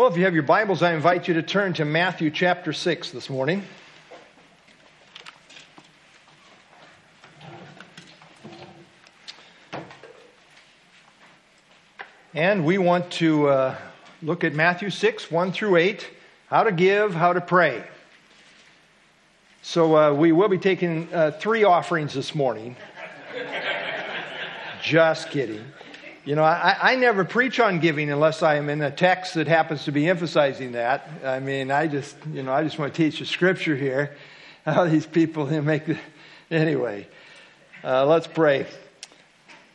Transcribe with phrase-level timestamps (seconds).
[0.00, 3.10] Well, if you have your Bibles, I invite you to turn to Matthew chapter 6
[3.10, 3.62] this morning.
[12.32, 13.76] And we want to uh,
[14.22, 16.08] look at Matthew 6, 1 through 8,
[16.46, 17.84] how to give, how to pray.
[19.60, 22.74] So uh, we will be taking uh, three offerings this morning.
[24.82, 25.62] Just kidding.
[26.22, 29.48] You know, I, I never preach on giving unless I am in a text that
[29.48, 31.08] happens to be emphasizing that.
[31.24, 34.14] I mean, I just, you know, I just want to teach the scripture here.
[34.66, 35.98] How these people make the,
[36.50, 37.08] anyway.
[37.82, 38.66] Uh, let's pray.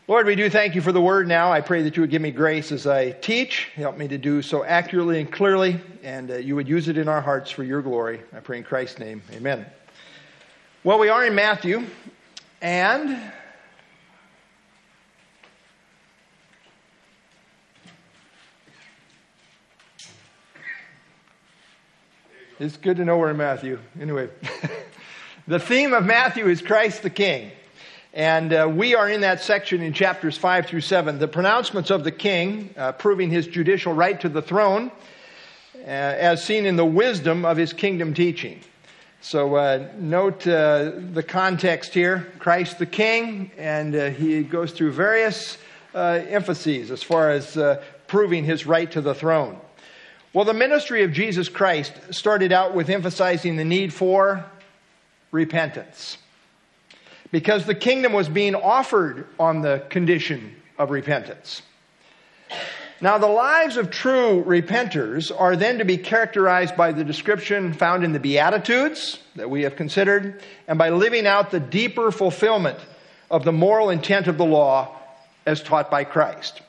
[0.07, 1.51] Lord, we do thank you for the word now.
[1.51, 3.69] I pray that you would give me grace as I teach.
[3.73, 7.07] Help me to do so accurately and clearly, and uh, you would use it in
[7.07, 8.21] our hearts for your glory.
[8.31, 9.23] I pray in Christ's name.
[9.33, 9.65] Amen.
[10.83, 11.87] Well, we are in Matthew,
[12.61, 13.19] and
[22.57, 23.79] It's good to know we're in Matthew.
[23.99, 24.29] Anyway,
[25.47, 27.51] the theme of Matthew is Christ the King.
[28.13, 31.19] And uh, we are in that section in chapters 5 through 7.
[31.19, 34.89] The pronouncements of the king, uh, proving his judicial right to the throne,
[35.79, 38.61] uh, as seen in the wisdom of his kingdom teaching.
[39.19, 44.93] So uh, note uh, the context here Christ the king, and uh, he goes through
[44.93, 45.57] various
[45.93, 47.57] emphases as far as
[48.07, 49.59] proving his right to the throne.
[50.35, 54.43] Well, the ministry of Jesus Christ started out with emphasizing the need for
[55.31, 56.17] repentance.
[57.31, 61.61] Because the kingdom was being offered on the condition of repentance.
[62.99, 68.03] Now, the lives of true repenters are then to be characterized by the description found
[68.03, 72.79] in the Beatitudes that we have considered, and by living out the deeper fulfillment
[73.31, 74.97] of the moral intent of the law
[75.45, 76.61] as taught by Christ.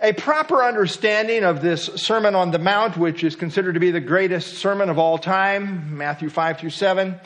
[0.00, 3.98] A proper understanding of this Sermon on the Mount, which is considered to be the
[3.98, 7.16] greatest sermon of all time, Matthew 5 through 7,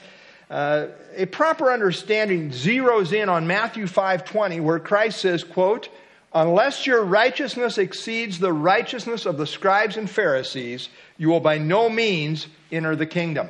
[0.51, 5.91] uh, a proper understanding zeroes in on Matthew 5:20 where Christ says, quote,
[6.33, 11.91] "Unless your righteousness exceeds the righteousness of the scribes and Pharisees, you will by no
[11.91, 13.49] means enter the kingdom."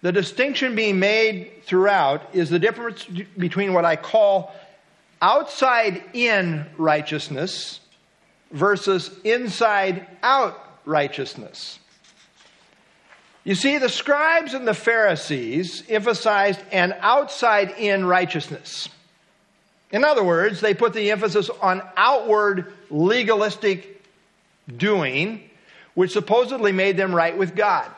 [0.00, 3.04] The distinction being made throughout is the difference
[3.36, 4.54] between what I call
[5.20, 7.80] outside in righteousness
[8.50, 11.78] versus inside out righteousness.
[13.44, 18.88] You see, the scribes and the Pharisees emphasized an outside in righteousness.
[19.92, 24.04] In other words, they put the emphasis on outward legalistic
[24.76, 25.48] doing,
[25.94, 27.90] which supposedly made them right with God.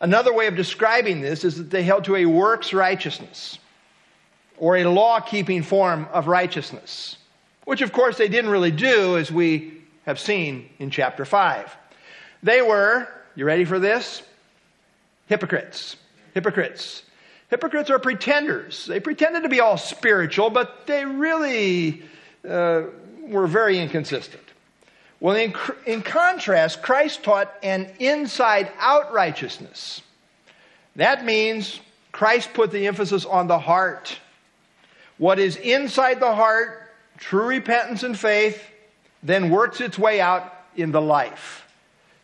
[0.00, 3.58] Another way of describing this is that they held to a works righteousness
[4.58, 7.16] or a law keeping form of righteousness,
[7.64, 11.76] which of course they didn't really do, as we have seen in chapter 5.
[12.42, 14.22] They were, you ready for this?
[15.26, 15.96] Hypocrites.
[16.34, 17.02] Hypocrites.
[17.50, 18.86] Hypocrites are pretenders.
[18.86, 22.02] They pretended to be all spiritual, but they really
[22.48, 22.82] uh,
[23.22, 24.42] were very inconsistent.
[25.20, 25.54] Well, in,
[25.84, 30.00] in contrast, Christ taught an inside out righteousness.
[30.96, 31.80] That means
[32.12, 34.18] Christ put the emphasis on the heart
[35.18, 38.62] what is inside the heart, true repentance and faith,
[39.22, 41.64] then works its way out in the life.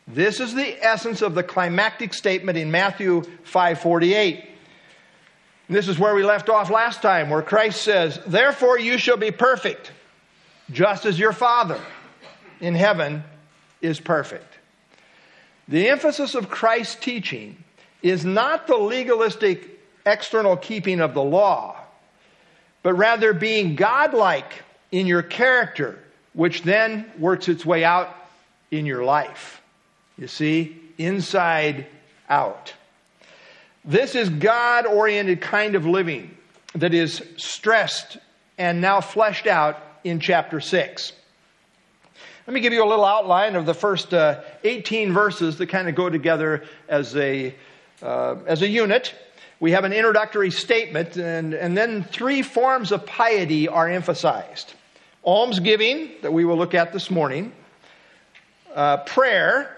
[0.06, 4.44] This is the essence of the climactic statement in Matthew 5:48.
[5.68, 9.30] This is where we left off last time where Christ says, "Therefore you shall be
[9.30, 9.92] perfect,
[10.70, 11.80] just as your Father
[12.60, 13.24] in heaven
[13.80, 14.58] is perfect."
[15.66, 17.64] The emphasis of Christ's teaching
[18.02, 21.76] is not the legalistic external keeping of the law,
[22.84, 24.62] but rather being godlike
[24.92, 25.98] in your character,
[26.34, 28.14] which then works its way out
[28.70, 29.62] in your life.
[30.18, 31.86] You see, inside
[32.28, 32.74] out.
[33.86, 36.36] This is God oriented kind of living
[36.74, 38.18] that is stressed
[38.58, 41.12] and now fleshed out in chapter 6.
[42.46, 45.88] Let me give you a little outline of the first uh, 18 verses that kind
[45.88, 47.54] of go together as a,
[48.02, 49.14] uh, as a unit
[49.64, 54.74] we have an introductory statement, and, and then three forms of piety are emphasized
[55.24, 57.50] almsgiving, that we will look at this morning,
[58.74, 59.74] uh, prayer,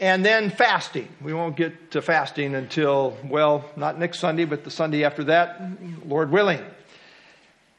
[0.00, 1.06] and then fasting.
[1.22, 5.62] We won't get to fasting until, well, not next Sunday, but the Sunday after that,
[6.04, 6.64] Lord willing.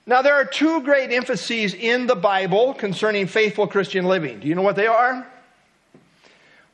[0.05, 4.39] Now, there are two great emphases in the Bible concerning faithful Christian living.
[4.39, 5.27] Do you know what they are?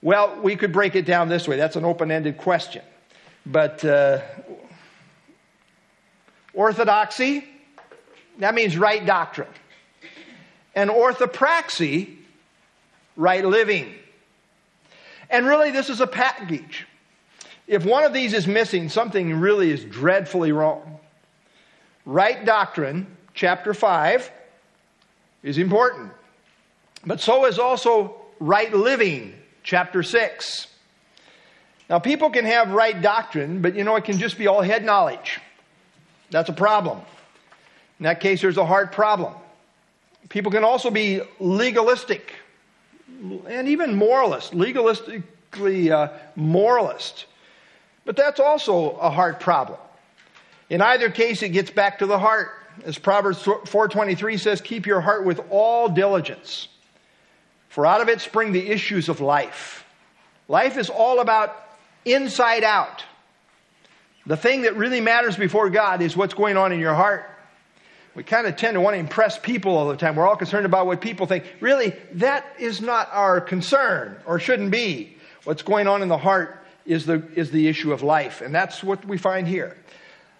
[0.03, 1.57] Well, we could break it down this way.
[1.57, 2.83] That's an open ended question.
[3.47, 4.21] But uh,
[6.55, 7.45] Orthodoxy,
[8.39, 9.49] that means right doctrine.
[10.73, 12.15] And orthopraxy,
[13.15, 13.93] right living.
[15.29, 16.87] And really, this is a package.
[17.67, 20.99] If one of these is missing, something really is dreadfully wrong.
[22.05, 24.31] Right doctrine, chapter 5,
[25.43, 26.11] is important.
[27.05, 30.67] But so is also right living, chapter 6.
[31.89, 34.83] Now, people can have right doctrine, but you know, it can just be all head
[34.83, 35.39] knowledge.
[36.31, 36.99] That's a problem.
[37.99, 39.33] In that case, there's a hard problem.
[40.29, 42.33] People can also be legalistic
[43.47, 47.25] and even moralist, legalistically uh, moralist.
[48.03, 49.79] But that's also a heart problem.
[50.69, 52.51] In either case, it gets back to the heart.
[52.83, 56.67] As Proverbs 4:23 says, "Keep your heart with all diligence,
[57.69, 59.85] for out of it spring the issues of life."
[60.47, 61.55] Life is all about
[62.03, 63.03] inside out.
[64.27, 67.29] The thing that really matters before God is what's going on in your heart.
[68.15, 70.15] We kind of tend to want to impress people all the time.
[70.15, 71.43] We're all concerned about what people think.
[71.59, 75.17] Really, that is not our concern or shouldn't be.
[75.43, 78.41] What's going on in the heart is the, is the issue of life.
[78.41, 79.77] And that's what we find here.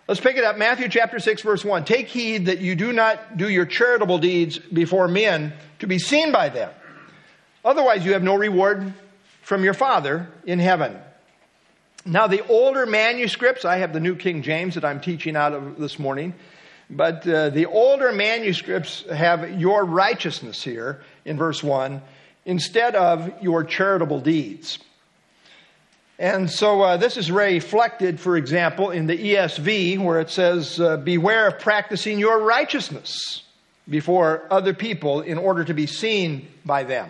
[0.08, 0.58] Let's pick it up.
[0.58, 1.84] Matthew chapter 6, verse 1.
[1.84, 6.32] Take heed that you do not do your charitable deeds before men to be seen
[6.32, 6.72] by them.
[7.64, 8.94] Otherwise, you have no reward
[9.42, 10.98] from your Father in heaven.
[12.08, 15.80] Now, the older manuscripts, I have the New King James that I'm teaching out of
[15.80, 16.36] this morning,
[16.88, 22.04] but uh, the older manuscripts have your righteousness here in verse 1
[22.46, 24.78] instead of your charitable deeds.
[26.20, 30.98] And so uh, this is reflected, for example, in the ESV where it says, uh,
[30.98, 33.42] Beware of practicing your righteousness
[33.90, 37.10] before other people in order to be seen by them.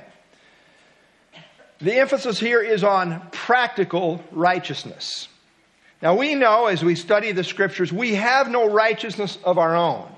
[1.79, 5.27] The emphasis here is on practical righteousness.
[6.01, 10.09] Now, we know as we study the scriptures, we have no righteousness of our own.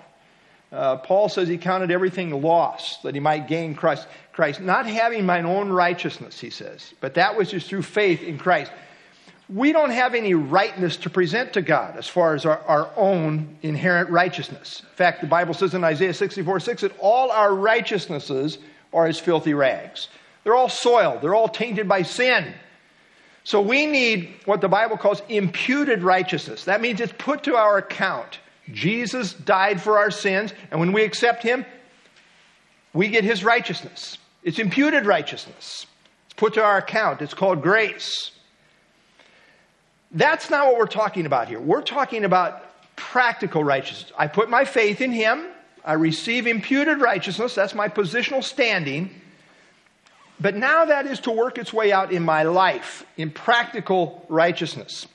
[0.72, 4.08] Uh, Paul says he counted everything lost that he might gain Christ.
[4.34, 8.38] Christ, not having mine own righteousness, he says, but that was just through faith in
[8.38, 8.72] Christ.
[9.50, 13.58] We don't have any rightness to present to God as far as our, our own
[13.62, 14.82] inherent righteousness.
[14.82, 18.58] In fact, the Bible says in Isaiah 64 6 that all our righteousnesses
[18.94, 20.10] are as filthy rags.
[20.48, 22.54] They're all soiled, they're all tainted by sin.
[23.44, 26.64] So we need what the Bible calls imputed righteousness.
[26.64, 28.40] That means it's put to our account.
[28.72, 31.66] Jesus died for our sins, and when we accept Him,
[32.94, 34.20] we get His righteousness.
[34.42, 35.86] It's imputed righteousness.
[36.28, 37.22] It's put to our account.
[37.22, 38.32] It's called grace.
[40.12, 41.60] That's not what we're talking about here.
[41.60, 42.64] We're talking about
[42.96, 44.14] practical righteousness.
[44.18, 45.46] I put my faith in Him.
[45.84, 47.54] I receive imputed righteousness.
[47.54, 49.10] That's my positional standing.
[50.40, 55.08] But now that is to work its way out in my life, in practical righteousness.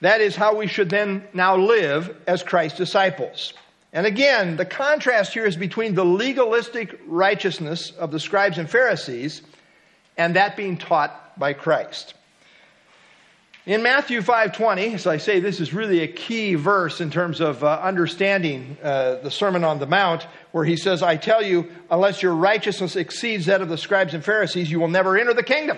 [0.00, 3.52] That is how we should then now live as Christ's disciples.
[3.92, 9.42] And again, the contrast here is between the legalistic righteousness of the scribes and Pharisees
[10.16, 12.14] and that being taught by Christ.
[13.68, 17.62] In Matthew 5:20, as I say, this is really a key verse in terms of
[17.62, 22.22] uh, understanding uh, the Sermon on the Mount, where he says, "I tell you, unless
[22.22, 25.76] your righteousness exceeds that of the scribes and Pharisees, you will never enter the kingdom."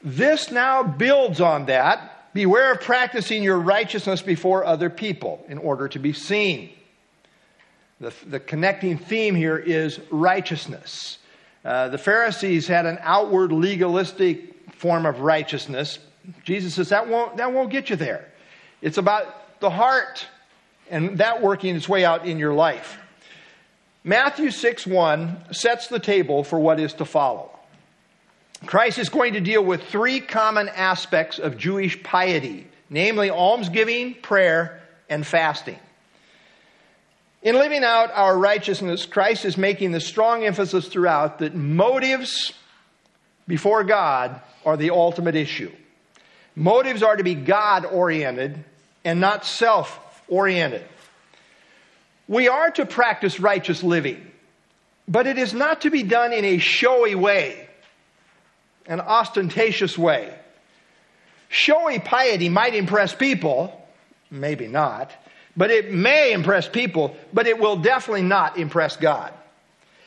[0.00, 2.32] This now builds on that.
[2.34, 6.70] Beware of practicing your righteousness before other people in order to be seen.
[7.98, 11.18] The, the connecting theme here is righteousness.
[11.64, 15.98] Uh, the Pharisees had an outward legalistic form of righteousness.
[16.42, 18.26] Jesus says that won't, that won't get you there.
[18.80, 20.26] It's about the heart
[20.88, 22.98] and that working its way out in your life.
[24.02, 27.50] Matthew 6 1 sets the table for what is to follow.
[28.64, 34.80] Christ is going to deal with three common aspects of Jewish piety, namely almsgiving, prayer,
[35.10, 35.78] and fasting.
[37.42, 42.54] In living out our righteousness, Christ is making the strong emphasis throughout that motives
[43.46, 45.72] before God are the ultimate issue.
[46.54, 48.64] Motives are to be God oriented
[49.04, 49.98] and not self
[50.28, 50.84] oriented.
[52.28, 54.30] We are to practice righteous living,
[55.08, 57.68] but it is not to be done in a showy way,
[58.86, 60.32] an ostentatious way.
[61.48, 63.84] Showy piety might impress people,
[64.30, 65.10] maybe not,
[65.56, 69.32] but it may impress people, but it will definitely not impress God.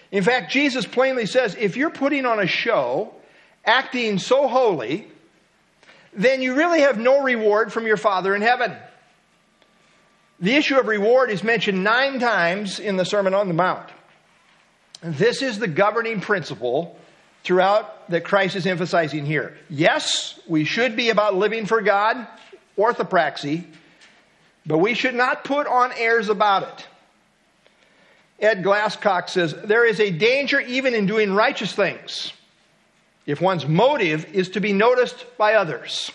[0.10, 3.14] In fact, Jesus plainly says if you're putting on a show,
[3.66, 5.08] acting so holy,
[6.14, 8.76] then you really have no reward from your Father in heaven.
[10.40, 13.90] The issue of reward is mentioned nine times in the Sermon on the Mount.
[15.02, 16.98] This is the governing principle
[17.44, 19.58] throughout that Christ is emphasizing here.
[19.70, 22.28] Yes, we should be about living for God,
[22.78, 23.66] orthopraxy,
[24.66, 26.88] but we should not put on airs about it.
[28.40, 32.34] Ed Glasscock says, There is a danger even in doing righteous things
[33.26, 36.12] if one's motive is to be noticed by others.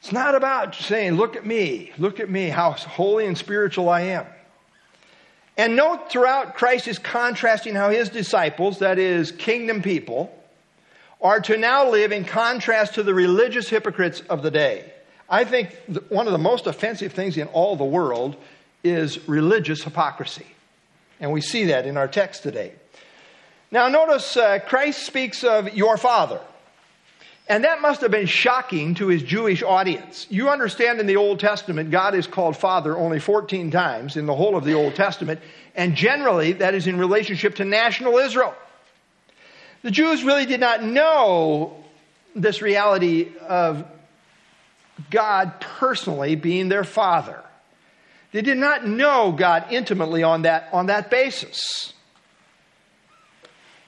[0.00, 4.02] It's not about saying, Look at me, look at me, how holy and spiritual I
[4.02, 4.26] am.
[5.56, 10.36] And note throughout, Christ is contrasting how his disciples, that is, kingdom people,
[11.20, 14.92] are to now live in contrast to the religious hypocrites of the day.
[15.28, 15.74] I think
[16.10, 18.36] one of the most offensive things in all the world
[18.82, 20.46] is religious hypocrisy.
[21.18, 22.72] And we see that in our text today.
[23.74, 26.40] Now, notice uh, Christ speaks of your father.
[27.48, 30.28] And that must have been shocking to his Jewish audience.
[30.30, 34.34] You understand in the Old Testament, God is called Father only 14 times in the
[34.36, 35.40] whole of the Old Testament,
[35.74, 38.54] and generally that is in relationship to national Israel.
[39.82, 41.82] The Jews really did not know
[42.36, 43.84] this reality of
[45.10, 47.42] God personally being their Father.
[48.30, 51.93] They did not know God intimately on that, on that basis.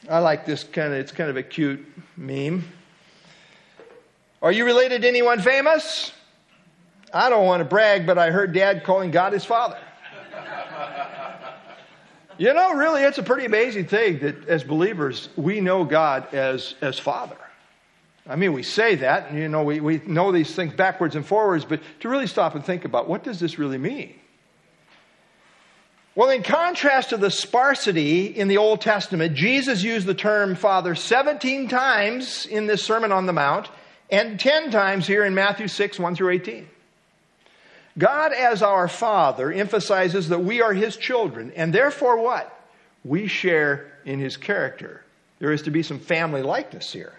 [0.09, 1.85] I like this kind of, it's kind of a cute
[2.17, 2.65] meme.
[4.41, 6.13] Are you related to anyone famous?
[7.13, 9.79] I don't want to brag, but I heard dad calling God his father.
[12.39, 16.75] you know, really, it's a pretty amazing thing that as believers, we know God as,
[16.81, 17.39] as father.
[18.29, 21.27] I mean, we say that, and you know, we, we know these things backwards and
[21.27, 24.15] forwards, but to really stop and think about what does this really mean?
[26.17, 30.95] Well, in contrast to the sparsity in the Old Testament, Jesus used the term Father
[30.95, 33.69] 17 times in this Sermon on the Mount
[34.11, 36.67] and 10 times here in Matthew 6, 1 through 18.
[37.99, 42.51] God, as our Father, emphasizes that we are His children, and therefore what?
[43.05, 45.05] We share in His character.
[45.39, 47.13] There is to be some family likeness here.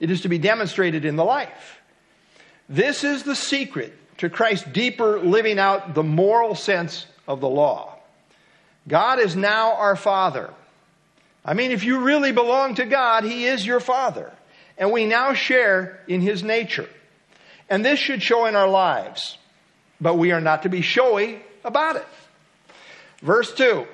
[0.00, 1.78] It is to be demonstrated in the life.
[2.70, 7.96] This is the secret to Christ's deeper living out the moral sense of the law.
[8.88, 10.52] God is now our Father.
[11.44, 14.32] I mean, if you really belong to God, He is your Father
[14.78, 16.88] and we now share in his nature.
[17.68, 19.36] And this should show in our lives,
[20.00, 22.06] but we are not to be showy about it.
[23.20, 23.86] Verse 2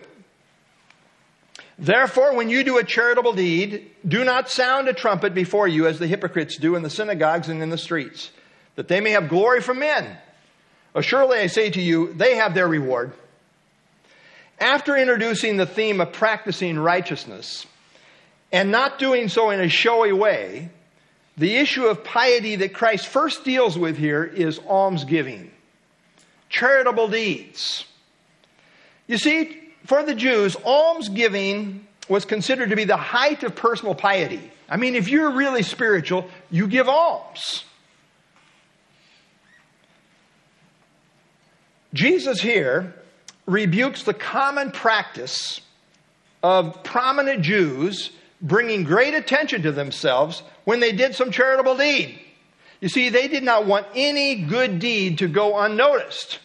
[1.76, 5.98] Therefore, when you do a charitable deed, do not sound a trumpet before you as
[5.98, 8.30] the hypocrites do in the synagogues and in the streets,
[8.76, 10.16] that they may have glory from men.
[10.94, 13.12] Assuredly, I say to you, they have their reward.
[14.60, 17.66] After introducing the theme of practicing righteousness,
[18.52, 20.70] and not doing so in a showy way,
[21.36, 25.50] the issue of piety that Christ first deals with here is almsgiving,
[26.48, 27.84] charitable deeds.
[29.08, 34.52] You see, for the Jews, almsgiving was considered to be the height of personal piety.
[34.68, 37.64] I mean, if you're really spiritual, you give alms.
[41.92, 42.94] Jesus here
[43.46, 45.60] rebukes the common practice
[46.42, 48.10] of prominent Jews
[48.40, 52.20] bringing great attention to themselves when they did some charitable deed.
[52.80, 56.38] You see, they did not want any good deed to go unnoticed.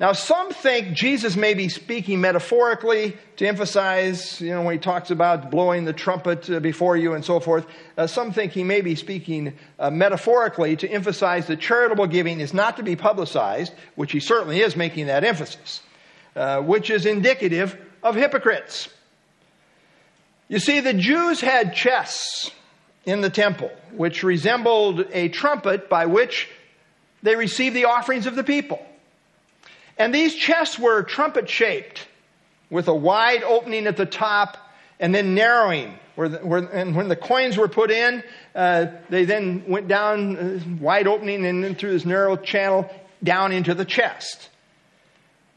[0.00, 5.10] Now, some think Jesus may be speaking metaphorically to emphasize, you know, when he talks
[5.10, 7.66] about blowing the trumpet uh, before you and so forth.
[7.98, 12.54] Uh, some think he may be speaking uh, metaphorically to emphasize that charitable giving is
[12.54, 15.82] not to be publicized, which he certainly is making that emphasis,
[16.34, 18.88] uh, which is indicative of hypocrites.
[20.48, 22.50] You see, the Jews had chests
[23.04, 26.48] in the temple, which resembled a trumpet by which
[27.22, 28.82] they received the offerings of the people.
[30.00, 32.08] And these chests were trumpet shaped
[32.70, 34.56] with a wide opening at the top
[34.98, 35.94] and then narrowing.
[36.14, 40.36] Where the, where, and when the coins were put in, uh, they then went down,
[40.38, 42.90] uh, wide opening, and then through this narrow channel
[43.22, 44.48] down into the chest.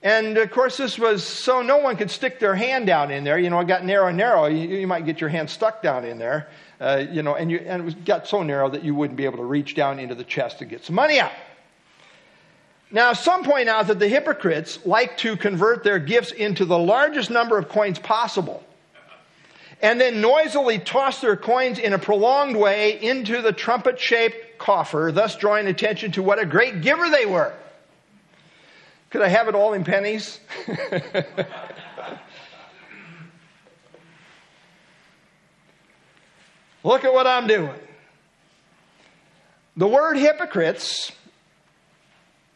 [0.02, 3.40] And of course, this was so no one could stick their hand down in there.
[3.40, 4.48] You know, it got narrow and narrow.
[4.48, 6.50] You, you might get your hand stuck down in there.
[6.82, 9.24] Uh, you know, and, you, and it was, got so narrow that you wouldn't be
[9.24, 11.32] able to reach down into the chest to get some money out.
[12.94, 17.32] Now, some point out that the hypocrites like to convert their gifts into the largest
[17.32, 18.64] number of coins possible
[19.82, 25.12] and then noisily toss their coins in a prolonged way into the trumpet shaped coffer,
[25.14, 27.52] thus drawing attention to what a great giver they were.
[29.10, 30.40] Could I have it all in pennies?
[36.84, 37.74] Look at what I'm doing.
[39.78, 41.12] The word hypocrites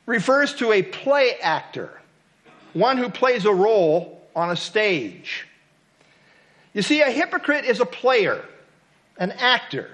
[0.08, 1.92] refers to a play actor,
[2.74, 5.46] one who plays a role on a stage.
[6.74, 8.44] You see, a hypocrite is a player,
[9.20, 9.92] an actor.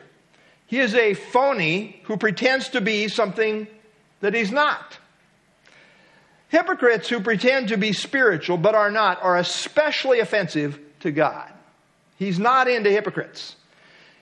[0.67, 3.67] He is a phony who pretends to be something
[4.21, 4.97] that he's not.
[6.49, 11.51] Hypocrites who pretend to be spiritual but are not are especially offensive to God.
[12.17, 13.55] He's not into hypocrites.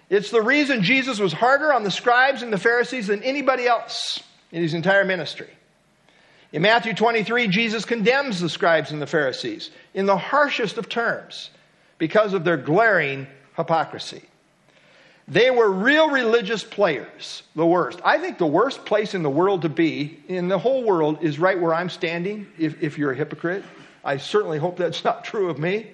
[0.10, 4.21] It's the reason Jesus was harder on the scribes and the Pharisees than anybody else
[4.51, 5.50] in his entire ministry.
[6.51, 11.50] In Matthew 23, Jesus condemns the scribes and the Pharisees in the harshest of terms
[11.98, 14.24] because of their glaring hypocrisy.
[15.27, 18.01] They were real religious players, the worst.
[18.03, 21.39] I think the worst place in the world to be, in the whole world, is
[21.39, 23.63] right where I'm standing if, if you're a hypocrite.
[24.03, 25.91] I certainly hope that's not true of me.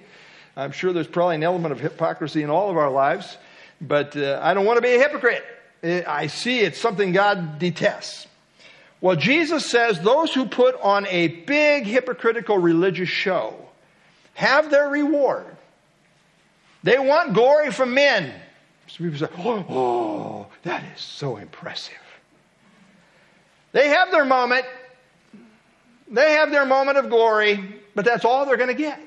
[0.56, 3.38] I'm sure there's probably an element of hypocrisy in all of our lives,
[3.80, 5.44] but uh, I don't want to be a hypocrite.
[5.84, 8.27] I see it's something God detests.
[9.00, 13.56] Well, Jesus says those who put on a big hypocritical religious show
[14.34, 15.46] have their reward.
[16.84, 18.34] They want glory from men.
[18.88, 21.96] So people say, oh, oh, that is so impressive.
[23.72, 24.66] They have their moment.
[26.10, 29.00] They have their moment of glory, but that's all they're going to get.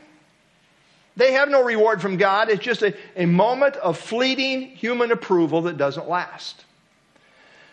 [1.16, 2.50] They have no reward from God.
[2.50, 6.64] It's just a, a moment of fleeting human approval that doesn't last.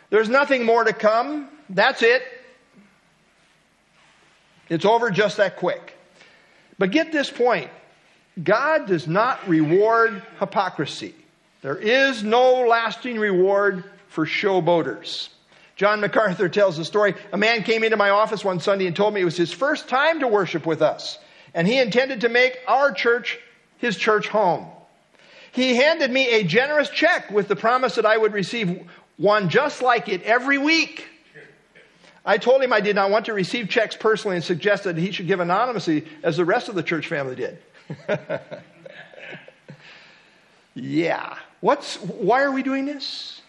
[0.09, 1.49] There's nothing more to come.
[1.69, 2.23] That's it.
[4.69, 5.95] It's over just that quick.
[6.77, 7.69] But get this point
[8.41, 11.15] God does not reward hypocrisy.
[11.61, 15.29] There is no lasting reward for showboaters.
[15.75, 17.15] John MacArthur tells the story.
[17.31, 19.87] A man came into my office one Sunday and told me it was his first
[19.87, 21.19] time to worship with us,
[21.53, 23.39] and he intended to make our church
[23.77, 24.67] his church home.
[25.51, 29.81] He handed me a generous check with the promise that I would receive one just
[29.81, 31.07] like it every week.
[32.27, 35.27] I told him I did not want to receive checks personally and suggested he should
[35.27, 37.57] give anonymously as the rest of the church family did.
[40.75, 41.37] yeah.
[41.61, 43.41] What's, why are we doing this?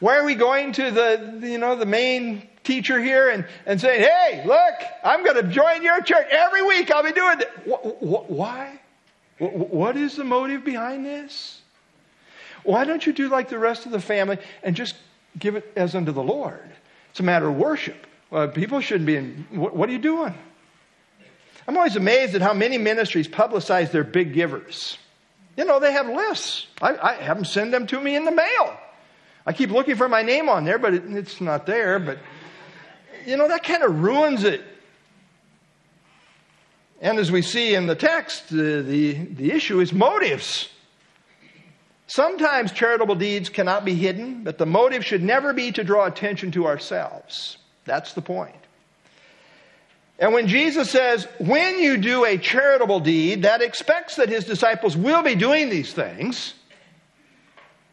[0.00, 4.00] Why are we going to the, you know, the main teacher here and, and saying,
[4.00, 6.90] hey, look, I'm going to join your church every week.
[6.90, 7.48] I'll be doing it.
[8.00, 8.80] Why?
[9.38, 11.62] What is the motive behind this?
[12.64, 14.96] Why don't you do like the rest of the family and just
[15.38, 16.68] give it as unto the Lord?
[17.10, 18.05] It's a matter of worship.
[18.30, 19.46] Well, people shouldn't be in.
[19.50, 20.34] What, what are you doing?
[21.68, 24.98] I'm always amazed at how many ministries publicize their big givers.
[25.56, 26.66] You know, they have lists.
[26.80, 28.78] I, I have them send them to me in the mail.
[29.46, 31.98] I keep looking for my name on there, but it, it's not there.
[31.98, 32.18] But,
[33.24, 34.62] you know, that kind of ruins it.
[37.00, 40.68] And as we see in the text, the, the, the issue is motives.
[42.06, 46.52] Sometimes charitable deeds cannot be hidden, but the motive should never be to draw attention
[46.52, 47.58] to ourselves.
[47.86, 48.54] That's the point.
[50.18, 54.96] And when Jesus says, when you do a charitable deed, that expects that his disciples
[54.96, 56.54] will be doing these things.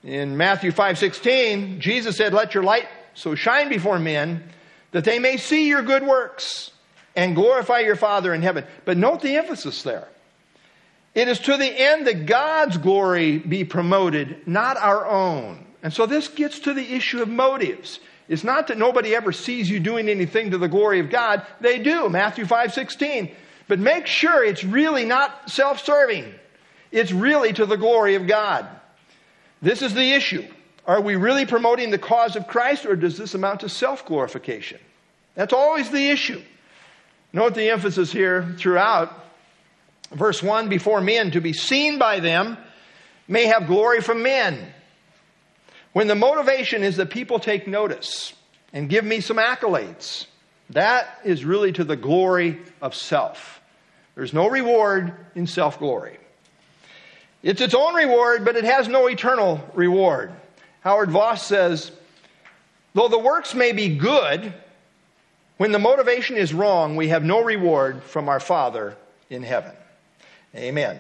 [0.04, 4.44] In Matthew 5:16, Jesus said, "Let your light so shine before men
[4.92, 6.72] that they may see your good works
[7.16, 10.08] and glorify your Father in heaven." But note the emphasis there.
[11.16, 15.66] It is to the end that God's glory be promoted, not our own.
[15.84, 18.00] And so this gets to the issue of motives.
[18.34, 21.46] It's not that nobody ever sees you doing anything to the glory of God.
[21.62, 23.32] They do, Matthew 5 16.
[23.68, 26.34] But make sure it's really not self serving,
[26.92, 28.68] it's really to the glory of God.
[29.62, 30.46] This is the issue.
[30.86, 34.80] Are we really promoting the cause of Christ, or does this amount to self glorification?
[35.36, 36.42] That's always the issue.
[37.34, 39.14] Note the emphasis here throughout.
[40.12, 42.58] Verse 1 Before men, to be seen by them,
[43.28, 44.74] may have glory from men.
[45.94, 48.34] When the motivation is that people take notice
[48.74, 50.26] and give me some accolades,
[50.72, 53.62] that is really to the glory of self.
[54.16, 56.18] There's no reward in self glory.
[57.44, 60.32] It's its own reward, but it has no eternal reward.
[60.82, 61.92] Howard Vos says,
[62.94, 64.54] though the works may be good,
[65.58, 68.96] when the motivation is wrong, we have no reward from our Father
[69.30, 69.74] in heaven.
[70.56, 71.00] Amen.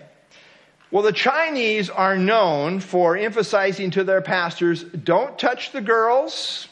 [0.93, 6.67] Well, the Chinese are known for emphasizing to their pastors don't touch the girls,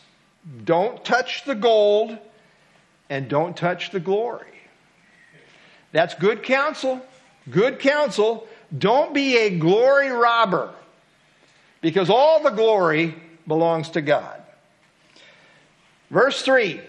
[0.63, 2.15] don't touch the gold,
[3.10, 4.45] and don't touch the glory.
[5.91, 7.03] That's good counsel.
[7.49, 8.47] Good counsel.
[8.77, 10.71] Don't be a glory robber
[11.81, 13.15] because all the glory
[13.47, 14.39] belongs to God.
[16.12, 16.79] Verse 3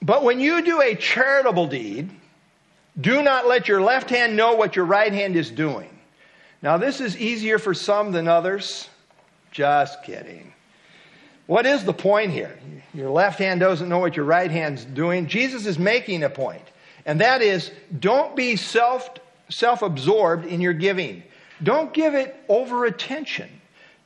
[0.00, 2.08] But when you do a charitable deed,
[3.00, 5.88] do not let your left hand know what your right hand is doing.
[6.62, 8.88] Now, this is easier for some than others.
[9.50, 10.52] Just kidding.
[11.46, 12.56] What is the point here?
[12.94, 15.26] Your left hand doesn't know what your right hand's doing.
[15.26, 16.62] Jesus is making a point,
[17.04, 19.10] and that is don't be self
[19.48, 21.22] self absorbed in your giving.
[21.62, 23.48] Don't give it over attention.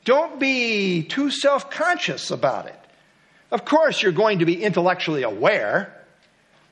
[0.05, 2.79] Don't be too self conscious about it.
[3.51, 5.93] Of course, you're going to be intellectually aware,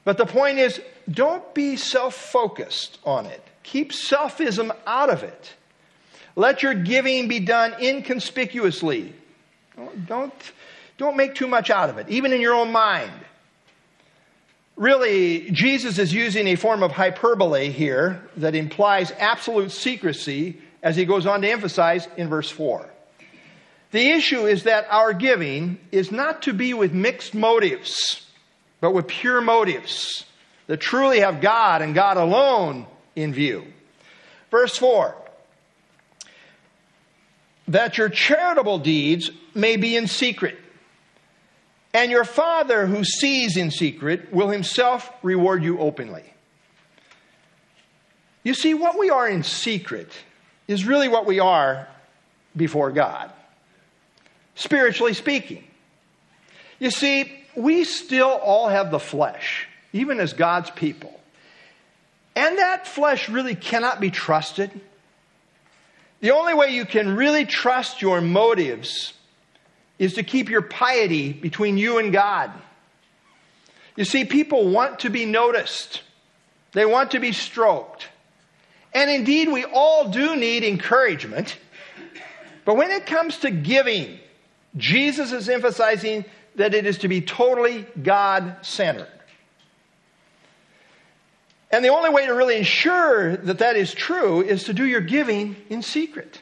[0.03, 3.41] but the point is don't be self focused on it.
[3.63, 5.53] Keep selfism out of it.
[6.35, 9.13] Let your giving be done inconspicuously.
[10.07, 10.33] Don't,
[10.97, 13.11] don't make too much out of it, even in your own mind.
[14.75, 21.05] Really, Jesus is using a form of hyperbole here that implies absolute secrecy, as he
[21.05, 22.89] goes on to emphasize in verse 4.
[23.91, 28.25] The issue is that our giving is not to be with mixed motives,
[28.83, 30.25] but with pure motives
[30.67, 33.65] that truly have God and God alone in view.
[34.51, 35.15] Verse 4
[37.69, 40.57] that your charitable deeds may be in secret.
[41.93, 46.25] And your Father who sees in secret will himself reward you openly.
[48.43, 50.11] You see, what we are in secret
[50.67, 51.87] is really what we are
[52.53, 53.31] before God,
[54.55, 55.63] spiritually speaking.
[56.79, 61.19] You see, we still all have the flesh, even as God's people.
[62.35, 64.71] And that flesh really cannot be trusted.
[66.21, 69.13] The only way you can really trust your motives
[69.99, 72.51] is to keep your piety between you and God.
[73.95, 76.01] You see, people want to be noticed,
[76.71, 78.07] they want to be stroked.
[78.93, 81.57] And indeed, we all do need encouragement.
[82.65, 84.19] But when it comes to giving,
[84.77, 89.07] Jesus is emphasizing that it is to be totally God centered.
[91.71, 95.01] And the only way to really ensure that that is true is to do your
[95.01, 96.39] giving in secret.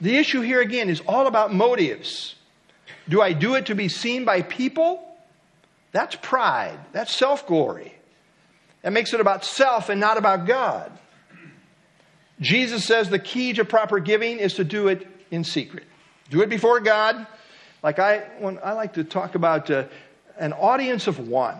[0.00, 2.34] The issue here again is all about motives.
[3.08, 5.06] Do I do it to be seen by people?
[5.92, 6.78] That's pride.
[6.92, 7.92] That's self glory.
[8.82, 10.90] That makes it about self and not about God.
[12.40, 15.84] Jesus says the key to proper giving is to do it in secret.
[16.30, 17.26] Do it before God.
[17.82, 19.84] Like I, when I like to talk about uh,
[20.38, 21.56] an audience of one.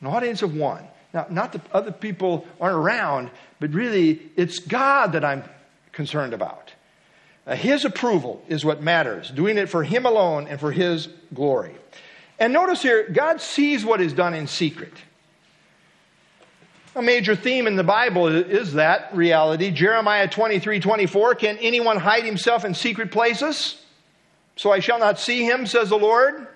[0.00, 0.84] An audience of one.
[1.12, 5.42] Now, not that other people aren't around, but really it's God that I'm
[5.92, 6.72] concerned about.
[7.46, 11.74] Uh, his approval is what matters, doing it for Him alone and for His glory.
[12.38, 14.92] And notice here, God sees what is done in secret.
[16.94, 19.70] A major theme in the Bible is that reality.
[19.70, 23.80] Jeremiah 23 24, can anyone hide himself in secret places?
[24.58, 26.48] So I shall not see him, says the Lord.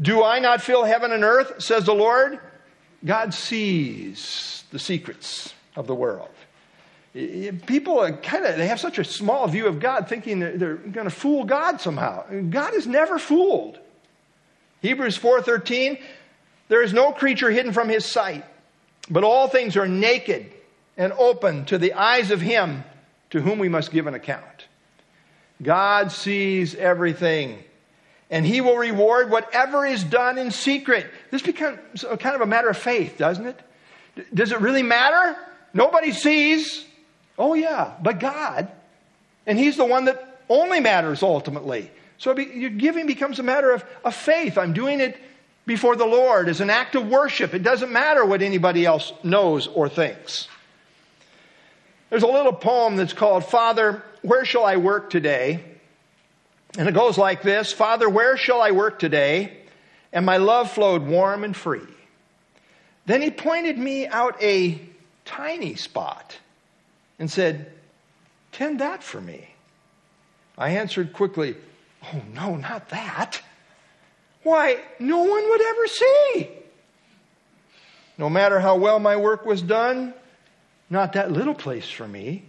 [0.00, 2.40] Do I not fill heaven and earth, says the Lord?
[3.04, 6.30] God sees the secrets of the world.
[7.66, 11.04] People are kind of, they have such a small view of God, thinking they're going
[11.04, 12.24] to fool God somehow.
[12.50, 13.78] God is never fooled.
[14.80, 16.00] Hebrews 4.13,
[16.66, 18.44] there is no creature hidden from his sight,
[19.08, 20.52] but all things are naked
[20.96, 22.82] and open to the eyes of him
[23.30, 24.44] to whom we must give an account.
[25.62, 27.62] God sees everything
[28.30, 31.06] and he will reward whatever is done in secret.
[31.30, 33.60] This becomes kind of a matter of faith, doesn't it?
[34.32, 35.36] Does it really matter?
[35.74, 36.84] Nobody sees.
[37.38, 38.70] Oh, yeah, but God.
[39.46, 41.90] And he's the one that only matters ultimately.
[42.16, 44.56] So your giving becomes a matter of, of faith.
[44.56, 45.18] I'm doing it
[45.66, 47.52] before the Lord as an act of worship.
[47.52, 50.48] It doesn't matter what anybody else knows or thinks.
[52.10, 55.64] There's a little poem that's called Father, Where Shall I Work Today?
[56.78, 59.58] And it goes like this Father, where shall I work today?
[60.12, 61.86] And my love flowed warm and free.
[63.06, 64.80] Then he pointed me out a
[65.24, 66.38] tiny spot
[67.18, 67.72] and said,
[68.52, 69.48] Tend that for me.
[70.56, 71.56] I answered quickly,
[72.12, 73.40] Oh, no, not that.
[74.42, 76.48] Why, no one would ever see.
[78.18, 80.14] No matter how well my work was done,
[80.90, 82.44] not that little place for me.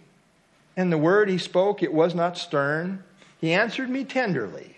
[0.75, 3.03] And the word he spoke, it was not stern,
[3.39, 4.75] he answered me tenderly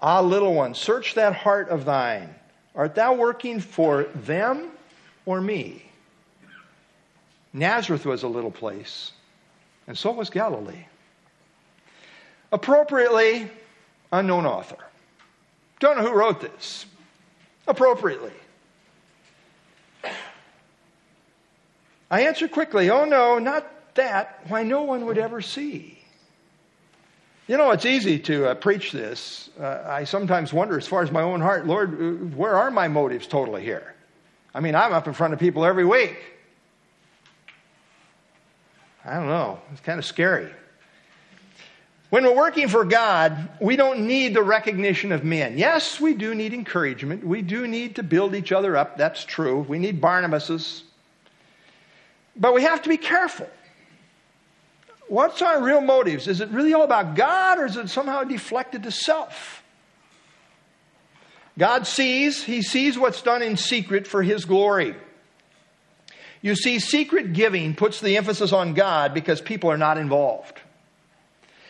[0.00, 2.34] Ah, little one, search that heart of thine.
[2.74, 4.70] Art thou working for them
[5.26, 5.84] or me?
[7.52, 9.12] Nazareth was a little place,
[9.86, 10.86] and so was Galilee.
[12.50, 13.48] Appropriately,
[14.10, 14.78] unknown author.
[15.78, 16.86] Don't know who wrote this.
[17.68, 18.32] Appropriately.
[22.10, 24.40] I answered quickly, Oh no, not that.
[24.48, 25.98] Why, no one would ever see.
[27.48, 29.50] You know, it's easy to uh, preach this.
[29.58, 32.88] Uh, I sometimes wonder, as far as my own heart, Lord, uh, where are my
[32.88, 33.94] motives totally here?
[34.54, 36.16] I mean, I'm up in front of people every week.
[39.04, 39.60] I don't know.
[39.72, 40.50] It's kind of scary.
[42.10, 45.56] When we're working for God, we don't need the recognition of men.
[45.58, 47.26] Yes, we do need encouragement.
[47.26, 48.98] We do need to build each other up.
[48.98, 49.60] That's true.
[49.60, 50.82] We need Barnabases.
[52.36, 53.48] But we have to be careful
[55.12, 56.26] what's our real motives?
[56.26, 59.62] Is it really all about God or is it somehow deflected to self?
[61.58, 64.96] God sees, He sees what's done in secret for His glory.
[66.40, 70.58] You see, secret giving puts the emphasis on God because people are not involved.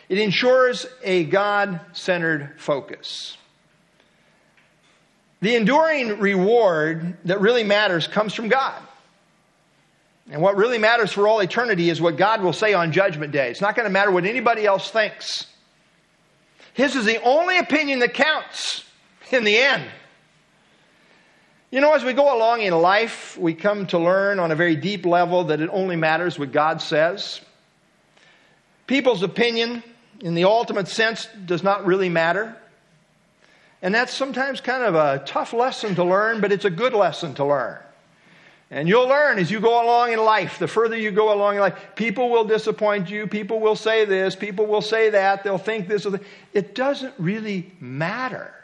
[0.08, 3.36] It ensures a God centered focus.
[5.40, 8.80] The enduring reward that really matters comes from God.
[10.32, 13.50] And what really matters for all eternity is what God will say on Judgment Day.
[13.50, 15.46] It's not going to matter what anybody else thinks.
[16.72, 18.82] His is the only opinion that counts
[19.30, 19.84] in the end.
[21.70, 24.74] You know, as we go along in life, we come to learn on a very
[24.74, 27.42] deep level that it only matters what God says.
[28.86, 29.82] People's opinion,
[30.20, 32.56] in the ultimate sense, does not really matter.
[33.82, 37.34] And that's sometimes kind of a tough lesson to learn, but it's a good lesson
[37.34, 37.78] to learn.
[38.72, 40.58] And you'll learn as you go along in life.
[40.58, 43.26] The further you go along in life, people will disappoint you.
[43.26, 44.34] People will say this.
[44.34, 45.44] People will say that.
[45.44, 46.06] They'll think this.
[46.06, 46.22] Or that.
[46.54, 48.54] It doesn't really matter.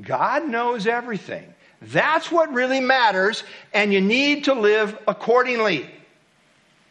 [0.00, 1.52] God knows everything.
[1.82, 3.42] That's what really matters,
[3.74, 5.90] and you need to live accordingly.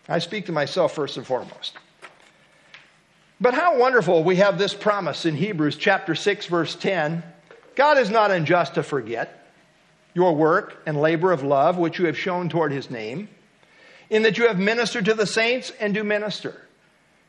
[0.10, 1.78] I speak to myself first and foremost.
[3.40, 7.24] But how wonderful we have this promise in Hebrews chapter 6, verse 10
[7.76, 9.45] God is not unjust to forget
[10.16, 13.30] your work and labor of love, which you have shown toward his name,
[14.10, 16.60] in that you have ministered to the saints and do minister.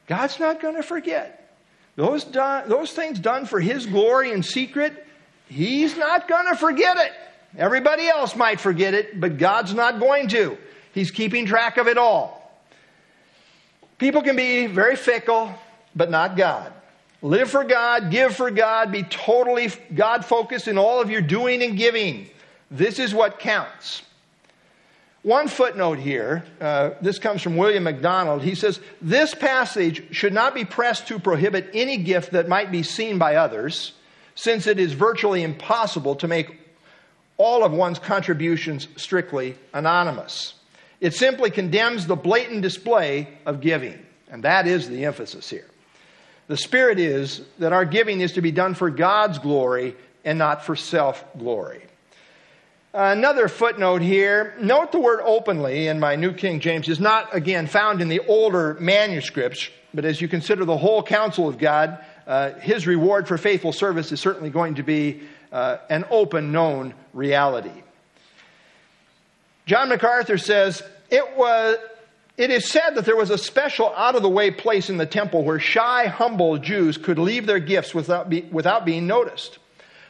[0.06, 1.52] God's not going to forget.
[1.96, 5.04] Those, done, those things done for his glory in secret,
[5.48, 7.12] he's not going to forget it.
[7.58, 10.56] Everybody else might forget it, but God's not going to.
[10.92, 12.42] He's keeping track of it all.
[13.98, 15.52] People can be very fickle,
[15.94, 16.72] but not God.
[17.22, 21.62] Live for God, give for God, be totally God focused in all of your doing
[21.62, 22.28] and giving.
[22.70, 24.02] This is what counts.
[25.22, 28.42] One footnote here, uh, this comes from William MacDonald.
[28.42, 32.84] He says, This passage should not be pressed to prohibit any gift that might be
[32.84, 33.92] seen by others,
[34.36, 36.60] since it is virtually impossible to make
[37.38, 40.54] all of one's contributions strictly anonymous.
[41.00, 43.98] It simply condemns the blatant display of giving,
[44.30, 45.66] and that is the emphasis here.
[46.46, 50.64] The spirit is that our giving is to be done for God's glory and not
[50.64, 51.82] for self glory.
[52.98, 54.54] Another footnote here.
[54.58, 58.20] Note the word openly in my New King James is not, again, found in the
[58.20, 63.36] older manuscripts, but as you consider the whole counsel of God, uh, his reward for
[63.36, 65.20] faithful service is certainly going to be
[65.52, 67.82] uh, an open, known reality.
[69.66, 71.76] John MacArthur says, it was,
[72.38, 75.04] it is said that there was a special out of the way place in the
[75.04, 79.58] temple where shy, humble Jews could leave their gifts without, be, without being noticed.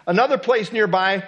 [0.07, 1.25] Another place nearby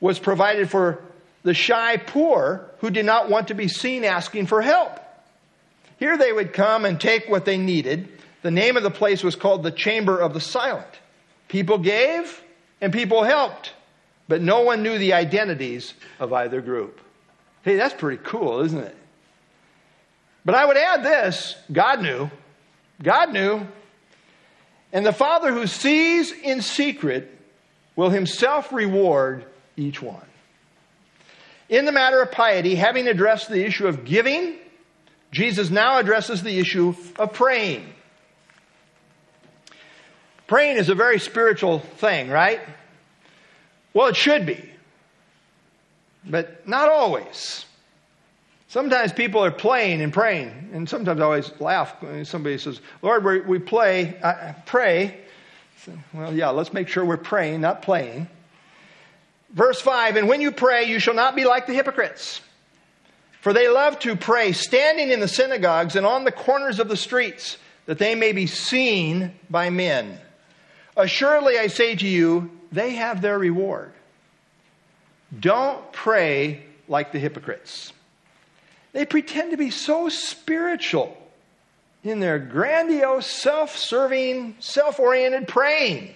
[0.00, 1.02] was provided for
[1.42, 5.00] the shy poor who did not want to be seen asking for help.
[5.98, 8.08] Here they would come and take what they needed.
[8.42, 10.86] The name of the place was called the Chamber of the Silent.
[11.48, 12.42] People gave
[12.80, 13.72] and people helped,
[14.28, 17.00] but no one knew the identities of either group.
[17.62, 18.96] Hey, that's pretty cool, isn't it?
[20.44, 22.30] But I would add this God knew.
[23.02, 23.66] God knew.
[24.92, 27.32] And the Father who sees in secret
[27.96, 29.44] will himself reward
[29.76, 30.26] each one.
[31.68, 34.56] In the matter of piety, having addressed the issue of giving,
[35.32, 37.92] Jesus now addresses the issue of praying.
[40.46, 42.60] Praying is a very spiritual thing, right?
[43.92, 44.62] Well, it should be,
[46.24, 47.64] but not always.
[48.68, 53.46] Sometimes people are playing and praying, and sometimes I always laugh when somebody says, Lord,
[53.46, 55.18] we, play, uh, pray.
[56.12, 58.28] well, yeah, let's make sure we're praying, not playing.
[59.56, 62.40] Verse 5 And when you pray, you shall not be like the hypocrites.
[63.40, 66.96] For they love to pray standing in the synagogues and on the corners of the
[66.96, 70.18] streets, that they may be seen by men.
[70.96, 73.92] Assuredly, I say to you, they have their reward.
[75.38, 77.92] Don't pray like the hypocrites.
[78.92, 81.16] They pretend to be so spiritual
[82.02, 86.14] in their grandiose, self serving, self oriented praying.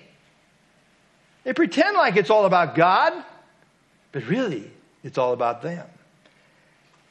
[1.44, 3.12] They pretend like it's all about God,
[4.12, 4.70] but really,
[5.04, 5.86] it's all about them.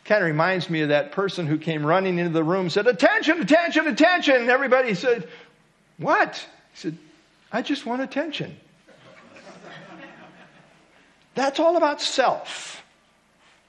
[0.06, 3.42] Kind of reminds me of that person who came running into the room said, Attention,
[3.42, 4.36] attention, attention.
[4.36, 5.28] And everybody said,
[5.98, 6.36] What?
[6.74, 6.98] He said,
[7.52, 8.58] I just want attention.
[11.36, 12.84] That's all about self.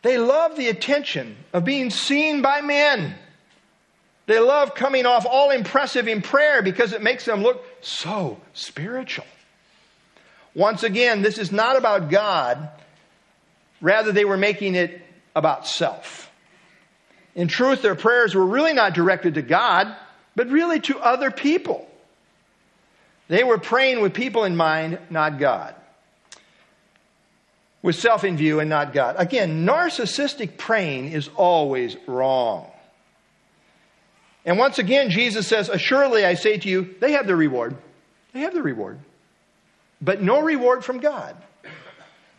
[0.03, 3.15] They love the attention of being seen by men.
[4.27, 9.27] They love coming off all impressive in prayer because it makes them look so spiritual.
[10.55, 12.69] Once again, this is not about God.
[13.81, 15.01] Rather, they were making it
[15.35, 16.31] about self.
[17.35, 19.95] In truth, their prayers were really not directed to God,
[20.37, 21.87] but really to other people.
[23.29, 25.75] They were praying with people in mind, not God.
[27.83, 29.17] with self in view and not God.
[29.19, 32.71] Again, narcissistic praying is always wrong.
[34.45, 37.77] And once again, Jesus says, Assuredly I say to you, they have their reward.
[38.33, 38.99] They have their reward.
[40.01, 41.37] But no reward from God.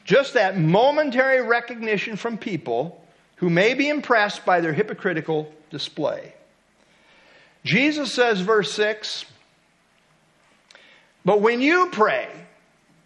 [0.03, 3.03] Just that momentary recognition from people
[3.35, 6.33] who may be impressed by their hypocritical display.
[7.63, 9.25] Jesus says, verse 6,
[11.23, 12.27] But when you pray,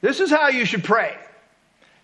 [0.02, 1.18] this is how you should pray.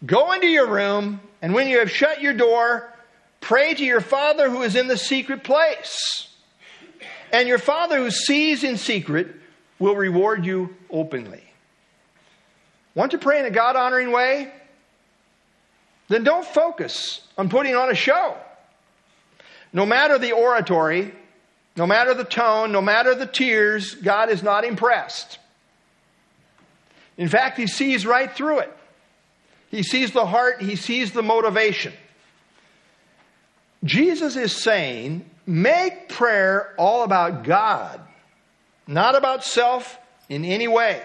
[0.05, 2.91] Go into your room, and when you have shut your door,
[3.39, 6.27] pray to your Father who is in the secret place.
[7.31, 9.27] And your Father who sees in secret
[9.79, 11.43] will reward you openly.
[12.93, 14.51] Want to pray in a God honoring way?
[16.11, 18.35] Then don't focus on putting on a show.
[19.71, 21.13] No matter the oratory,
[21.77, 25.39] no matter the tone, no matter the tears, God is not impressed.
[27.15, 28.77] In fact, He sees right through it.
[29.69, 31.93] He sees the heart, He sees the motivation.
[33.85, 38.01] Jesus is saying, make prayer all about God,
[38.85, 39.97] not about self
[40.27, 41.01] in any way.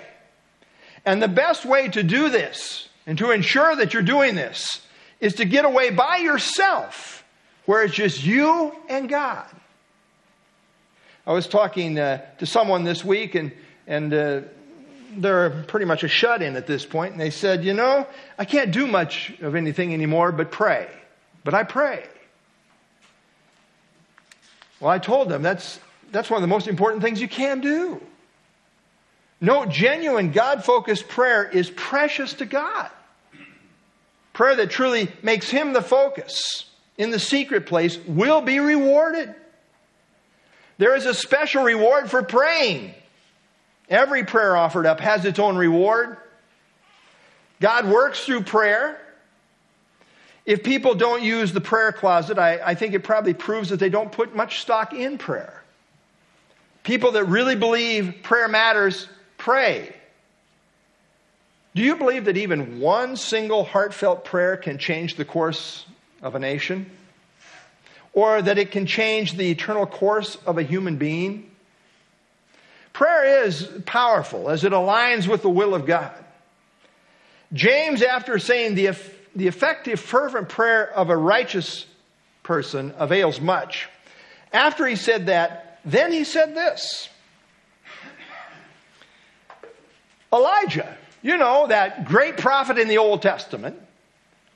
[1.05, 4.83] And the best way to do this and to ensure that you're doing this
[5.27, 7.25] is to get away by yourself
[7.65, 9.47] where it's just you and God.
[11.27, 13.51] I was talking uh, to someone this week, and,
[13.89, 14.41] and uh,
[15.17, 18.07] they're pretty much a shut in at this point, and they said, You know,
[18.39, 20.89] I can't do much of anything anymore but pray.
[21.43, 22.05] But I pray.
[24.79, 25.81] Well, I told them that's,
[26.13, 28.01] that's one of the most important things you can do.
[29.41, 32.91] No, genuine God focused prayer is precious to God.
[34.37, 36.67] Prayer that truly makes Him the focus
[36.99, 39.35] in the secret place will be rewarded.
[40.77, 42.93] There is a special reward for praying.
[43.89, 46.19] Every prayer offered up has its own reward.
[47.63, 49.01] God works through prayer.
[50.45, 53.89] If people don't use the prayer closet, I, I, think it probably proves that they
[53.89, 55.63] don't put much stock in prayer.
[56.83, 59.97] People that really believe prayer matters pray.
[61.77, 65.87] Do you believe that even one single heartfelt prayer can change the course
[66.21, 66.91] of a nation?
[68.17, 71.51] or that it can change the eternal course of a human being.
[72.95, 76.15] Prayer is powerful as it aligns with the will of God.
[77.53, 78.97] James, after saying the,
[79.37, 81.85] the effective, fervent prayer of a righteous
[82.43, 83.87] person avails much,
[84.51, 87.11] after he said that, then he said this
[90.33, 93.77] Elijah, you know, that great prophet in the Old Testament,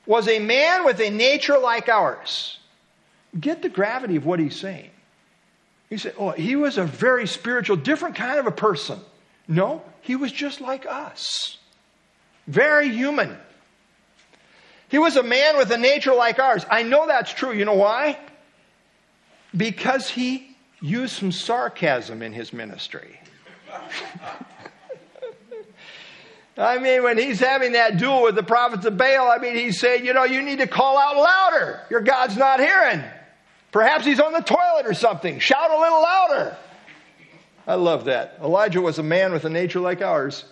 [0.05, 2.57] was a man with a nature like ours
[3.39, 4.89] Get the gravity of what he's saying.
[5.89, 8.99] He said, Oh, he was a very spiritual, different kind of a person.
[9.47, 11.57] No, he was just like us.
[12.47, 13.37] Very human.
[14.89, 16.65] He was a man with a nature like ours.
[16.69, 17.53] I know that's true.
[17.53, 18.19] You know why?
[19.55, 23.19] Because he used some sarcasm in his ministry.
[26.61, 29.79] I mean, when he's having that duel with the prophets of Baal, I mean, he's
[29.79, 31.81] saying, you know, you need to call out louder.
[31.89, 33.03] Your God's not hearing.
[33.71, 35.39] Perhaps he's on the toilet or something.
[35.39, 36.57] Shout a little louder.
[37.65, 38.37] I love that.
[38.43, 40.45] Elijah was a man with a nature like ours.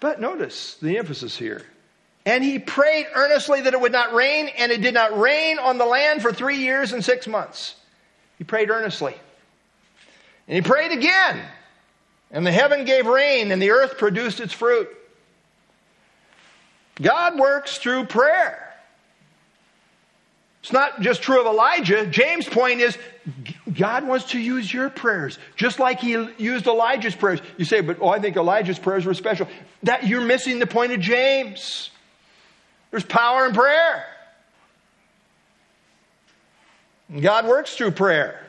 [0.00, 1.62] but notice the emphasis here.
[2.26, 5.78] And he prayed earnestly that it would not rain, and it did not rain on
[5.78, 7.76] the land for three years and six months.
[8.38, 9.14] He prayed earnestly.
[10.48, 11.40] And he prayed again.
[12.34, 14.88] And the heaven gave rain, and the earth produced its fruit.
[17.00, 18.60] God works through prayer.
[20.60, 22.06] It's not just true of Elijah.
[22.06, 22.98] James' point is
[23.72, 27.40] God wants to use your prayers, just like he used Elijah's prayers.
[27.56, 29.46] You say, but oh, I think Elijah's prayers were special.
[29.84, 31.90] That you're missing the point of James.
[32.90, 34.06] There's power in prayer.
[37.20, 38.43] God works through prayer.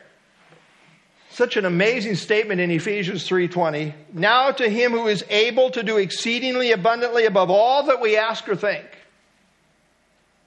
[1.36, 3.94] Such an amazing statement in Ephesians 3:20.
[4.14, 8.48] Now to him who is able to do exceedingly abundantly above all that we ask
[8.48, 8.86] or think,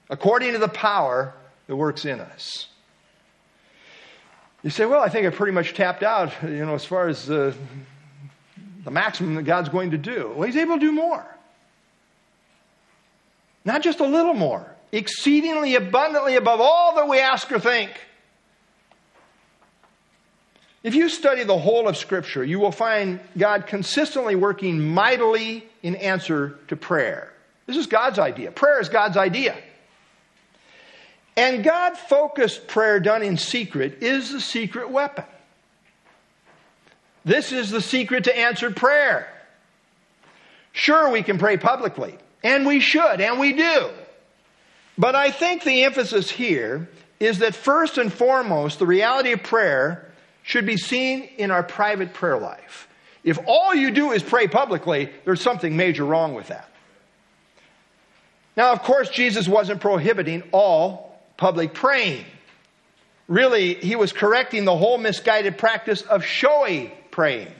[0.09, 1.35] according to the power
[1.67, 2.65] that works in us.
[4.63, 7.27] You say, well, I think I pretty much tapped out, you know, as far as
[7.27, 7.53] the
[8.89, 10.33] maximum that God's going to do.
[10.35, 11.23] Well, He's able to do more.
[13.63, 17.91] Not just a little more, exceedingly abundantly above all that we ask or think.
[20.81, 25.95] If you study the whole of Scripture, you will find God consistently working mightily in
[25.95, 27.33] answer to prayer.
[27.65, 28.51] This is God's idea.
[28.51, 29.57] Prayer is God's idea.
[31.35, 35.25] And God focused prayer done in secret is the secret weapon.
[37.25, 39.31] This is the secret to answered prayer.
[40.71, 42.17] Sure, we can pray publicly.
[42.41, 43.89] And we should, and we do.
[44.97, 50.08] But I think the emphasis here is that first and foremost, the reality of prayer
[50.49, 52.87] should be seen in our private prayer life.
[53.23, 56.67] If all you do is pray publicly, there's something major wrong with that.
[58.57, 62.25] Now, of course, Jesus wasn't prohibiting all public praying.
[63.27, 67.53] Really, he was correcting the whole misguided practice of showy praying.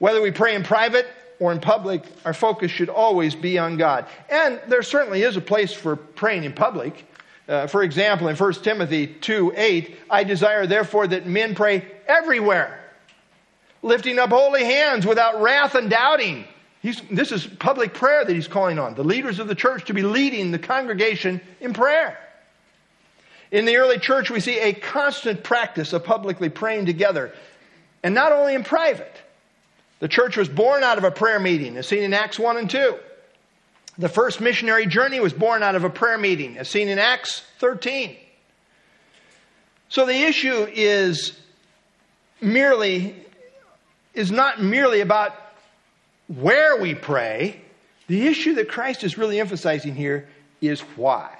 [0.00, 1.06] Whether we pray in private
[1.38, 4.06] or in public, our focus should always be on God.
[4.28, 7.06] And there certainly is a place for praying in public.
[7.46, 12.80] Uh, for example, in 1 Timothy 2 8, I desire therefore that men pray everywhere,
[13.82, 16.44] lifting up holy hands without wrath and doubting.
[16.80, 19.94] He's, this is public prayer that he's calling on the leaders of the church to
[19.94, 22.18] be leading the congregation in prayer.
[23.50, 27.32] In the early church, we see a constant practice of publicly praying together,
[28.02, 29.16] and not only in private.
[30.00, 32.68] The church was born out of a prayer meeting, as seen in Acts 1 and
[32.68, 32.96] 2.
[33.96, 37.42] The first missionary journey was born out of a prayer meeting, as seen in Acts
[37.60, 38.16] 13.
[39.88, 41.38] So the issue is
[42.40, 43.14] merely,
[44.12, 45.34] is not merely about
[46.26, 47.60] where we pray.
[48.08, 50.28] The issue that Christ is really emphasizing here
[50.60, 51.30] is why.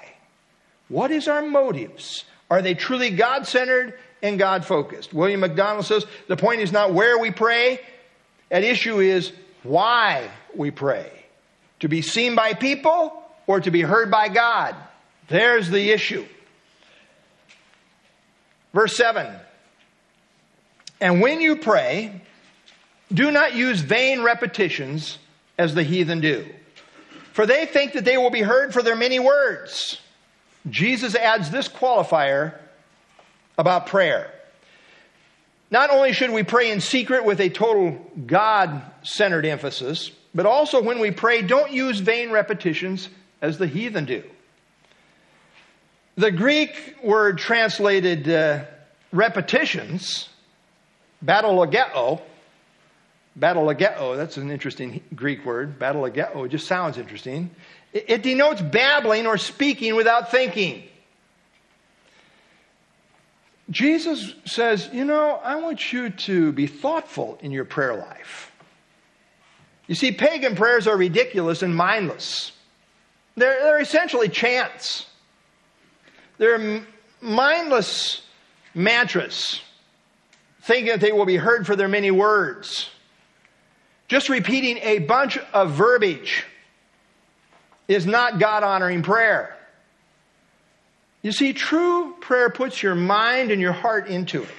[0.87, 2.23] What is our motives?
[2.49, 5.13] Are they truly God centered and God focused?
[5.13, 7.81] William MacDonald says the point is not where we pray,
[8.49, 9.33] at issue is
[9.63, 11.24] why we pray.
[11.79, 14.75] To be seen by people or to be heard by God.
[15.27, 16.25] There's the issue.
[18.73, 19.33] Verse 7
[20.99, 22.21] And when you pray,
[23.13, 25.17] do not use vain repetitions
[25.57, 26.45] as the heathen do,
[27.33, 29.99] for they think that they will be heard for their many words.
[30.69, 32.57] Jesus adds this qualifier
[33.57, 34.31] about prayer.
[35.71, 37.91] Not only should we pray in secret with a total
[38.25, 43.09] God centered emphasis, but also when we pray, don't use vain repetitions
[43.41, 44.21] as the heathen do.
[46.17, 48.65] The Greek word translated uh,
[49.13, 50.27] repetitions,
[51.23, 52.21] batologeo,
[53.39, 57.49] batologeo, that's an interesting Greek word, batologeo, just sounds interesting.
[57.93, 60.83] It, it denotes babbling or speaking without thinking.
[63.69, 68.51] Jesus says, You know, I want you to be thoughtful in your prayer life.
[69.87, 72.51] You see, pagan prayers are ridiculous and mindless.
[73.35, 75.05] They're, they're essentially chants.
[76.37, 76.83] They're
[77.21, 78.21] mindless
[78.73, 79.61] mantras,
[80.61, 82.89] thinking that they will be heard for their many words.
[84.07, 86.45] Just repeating a bunch of verbiage
[87.87, 89.55] is not God honoring prayer.
[91.21, 94.49] You see, true prayer puts your mind and your heart into it.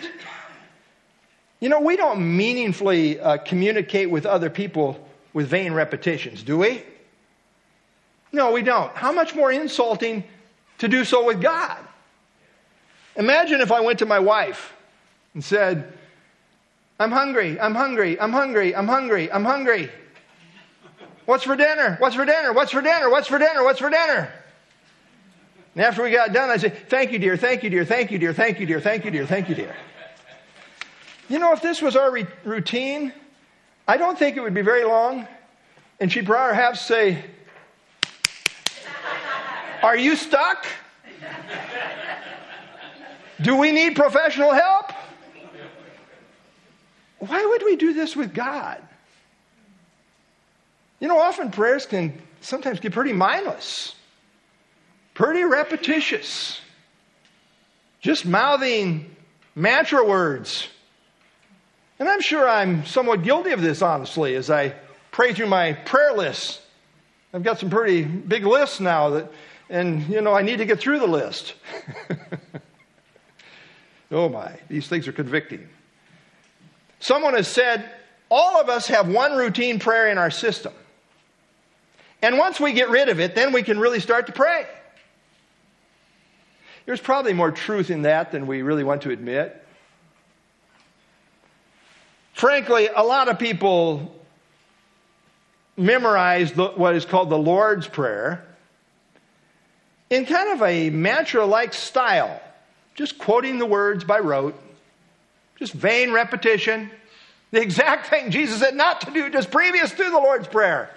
[1.60, 5.05] You know, we don't meaningfully uh, communicate with other people
[5.36, 6.82] with vain repetitions, do we?
[8.32, 8.90] No, we don't.
[8.96, 10.24] How much more insulting
[10.78, 11.76] to do so with God?
[13.16, 14.72] Imagine if I went to my wife
[15.34, 15.92] and said,
[16.98, 19.90] I'm hungry, I'm hungry, I'm hungry, I'm hungry, I'm hungry.
[21.26, 21.96] What's for dinner?
[21.98, 22.54] What's for dinner?
[22.54, 23.10] What's for dinner?
[23.10, 23.62] What's for dinner?
[23.62, 24.32] What's for dinner?
[25.74, 28.18] And after we got done, I said, Thank you, dear, thank you, dear, thank you,
[28.18, 29.76] dear, thank you, dear, thank you, dear, thank you, dear.
[31.28, 33.12] You know, if this was our re- routine,
[33.88, 35.28] I don't think it would be very long,
[36.00, 37.24] and she'd perhaps say,
[39.82, 40.66] Are you stuck?
[43.40, 44.92] Do we need professional help?
[47.18, 48.82] Why would we do this with God?
[50.98, 53.94] You know, often prayers can sometimes get pretty mindless,
[55.14, 56.60] pretty repetitious,
[58.00, 59.14] just mouthing
[59.54, 60.68] mantra words
[61.98, 64.74] and I'm sure I'm somewhat guilty of this, honestly, as I
[65.10, 66.60] pray through my prayer list.
[67.32, 69.32] I've got some pretty big lists now that,
[69.70, 71.54] and you know, I need to get through the list.
[74.10, 75.68] oh my, these things are convicting.
[77.00, 77.90] Someone has said,
[78.30, 80.72] all of us have one routine prayer in our system.
[82.22, 84.66] And once we get rid of it, then we can really start to pray.
[86.86, 89.65] There's probably more truth in that than we really want to admit.
[92.36, 94.14] Frankly, a lot of people
[95.74, 98.44] memorize the, what is called the Lord's Prayer
[100.10, 102.38] in kind of a mantra like style,
[102.94, 104.54] just quoting the words by rote,
[105.58, 106.90] just vain repetition,
[107.52, 110.90] the exact thing Jesus said not to do just previous to the Lord's Prayer.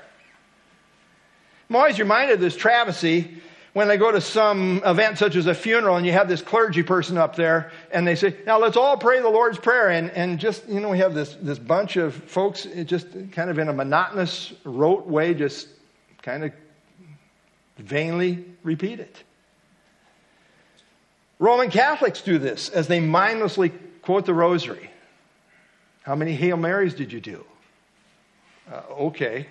[1.69, 3.41] I'm always reminded of this travesty
[3.73, 6.83] when they go to some event such as a funeral and you have this clergy
[6.83, 9.89] person up there and they say, now let's all pray the Lord's Prayer.
[9.89, 13.59] And, and just, you know, we have this, this bunch of folks just kind of
[13.59, 15.67] in a monotonous, rote way, just
[16.21, 16.51] kind of
[17.77, 19.23] vainly repeat it.
[21.37, 23.69] Roman Catholics do this as they mindlessly
[24.01, 24.89] quote the rosary.
[26.01, 27.45] How many Hail Marys did you do?
[28.71, 29.47] Uh, okay.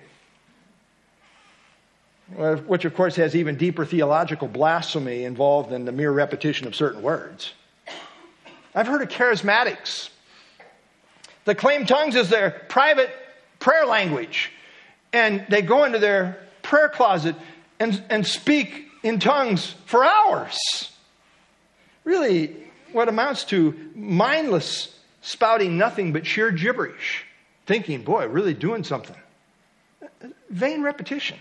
[2.35, 7.01] Which, of course, has even deeper theological blasphemy involved than the mere repetition of certain
[7.01, 7.53] words.
[8.75, 10.09] I've heard of charismatics
[11.45, 13.09] that claim tongues as their private
[13.59, 14.51] prayer language.
[15.11, 17.35] And they go into their prayer closet
[17.79, 20.57] and, and speak in tongues for hours.
[22.03, 22.55] Really,
[22.91, 27.25] what amounts to mindless spouting nothing but sheer gibberish,
[27.65, 29.15] thinking, boy, really doing something.
[30.49, 31.37] Vain repetition.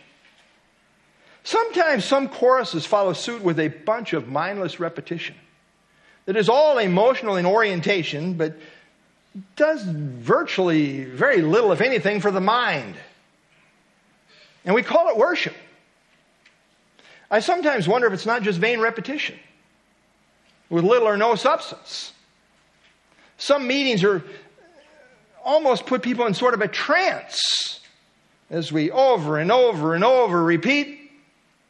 [1.49, 5.35] Sometimes some choruses follow suit with a bunch of mindless repetition
[6.27, 8.59] that is all emotional in orientation, but
[9.57, 12.97] does virtually very little, if anything, for the mind.
[14.67, 15.55] And we call it worship.
[17.31, 19.39] I sometimes wonder if it's not just vain repetition
[20.69, 22.13] with little or no substance.
[23.39, 24.23] Some meetings are
[25.43, 27.81] almost put people in sort of a trance
[28.51, 30.98] as we over and over and over repeat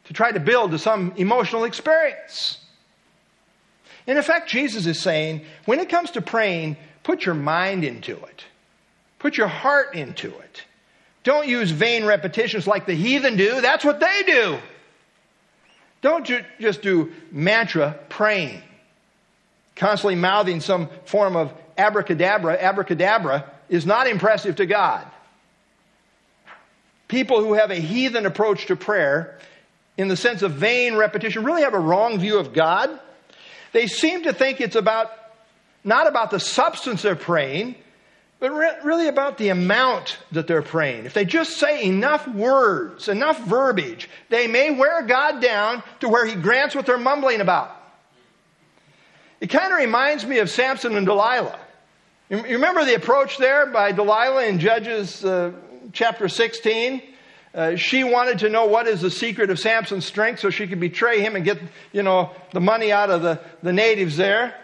[0.09, 2.59] to try to build to some emotional experience.
[4.07, 8.45] In effect, Jesus is saying, when it comes to praying, put your mind into it.
[9.19, 10.65] Put your heart into it.
[11.25, 13.61] Don't use vain repetitions like the heathen do.
[13.61, 14.59] That's what they do.
[16.01, 18.63] Don't ju- just do mantra praying,
[19.77, 22.57] constantly mouthing some form of abracadabra.
[22.59, 25.07] Abracadabra is not impressive to God.
[27.09, 29.39] People who have a heathen approach to prayer,
[29.99, 32.99] in the sense of vain repetition, really have a wrong view of God
[33.73, 35.13] they seem to think it's about,
[35.85, 37.75] not about the substance they're praying,
[38.41, 41.05] but re- really about the amount that they're praying.
[41.07, 46.25] If they just say enough words, enough verbiage, they may wear God down to where
[46.25, 47.75] he grants what they're mumbling about.
[49.41, 51.59] It kind of reminds me of Samson and Delilah.
[52.31, 55.53] You remember the approach there by Delilah in Judges uh,
[55.93, 57.03] chapter 16?
[57.55, 60.81] Uh, she wanted to know what is the secret of Samson's strength so she could
[60.81, 61.59] betray him and get,
[61.93, 64.55] you know, the money out of the, the natives there.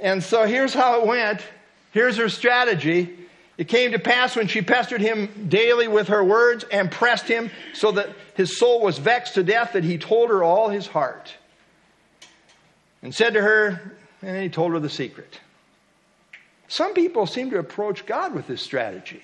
[0.00, 1.40] And so here's how it went.
[1.92, 3.16] Here's her strategy.
[3.56, 7.50] It came to pass when she pestered him daily with her words and pressed him
[7.72, 11.32] so that his soul was vexed to death that he told her all his heart.
[13.00, 15.40] And said to her, and he told her the secret.
[16.68, 19.22] Some people seem to approach God with this strategy.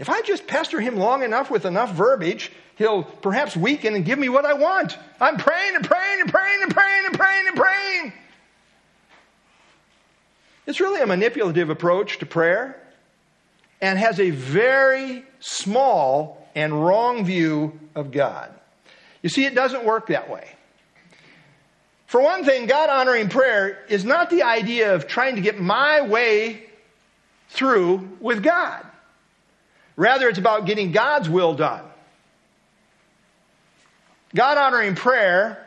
[0.00, 4.18] If I just pester him long enough with enough verbiage, he'll perhaps weaken and give
[4.18, 4.96] me what I want.
[5.20, 8.12] I'm praying and praying and praying and praying and praying and praying.
[10.66, 12.80] It's really a manipulative approach to prayer
[13.82, 18.54] and has a very small and wrong view of God.
[19.20, 20.48] You see, it doesn't work that way.
[22.06, 26.00] For one thing, God honoring prayer is not the idea of trying to get my
[26.00, 26.62] way
[27.50, 28.86] through with God.
[30.00, 31.84] Rather, it's about getting God's will done.
[34.34, 35.66] God honoring prayer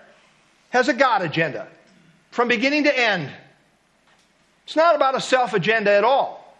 [0.72, 1.68] has a God agenda
[2.32, 3.30] from beginning to end.
[4.66, 6.58] It's not about a self agenda at all.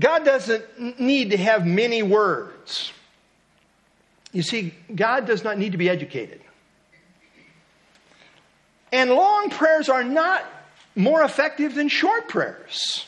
[0.00, 2.92] God doesn't need to have many words.
[4.32, 6.40] You see, God does not need to be educated.
[8.90, 10.44] And long prayers are not
[10.96, 13.06] more effective than short prayers.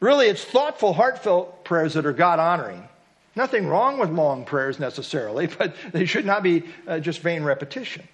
[0.00, 2.88] Really, it's thoughtful, heartfelt prayers that are God honoring.
[3.34, 8.06] Nothing wrong with long prayers necessarily, but they should not be uh, just vain repetition.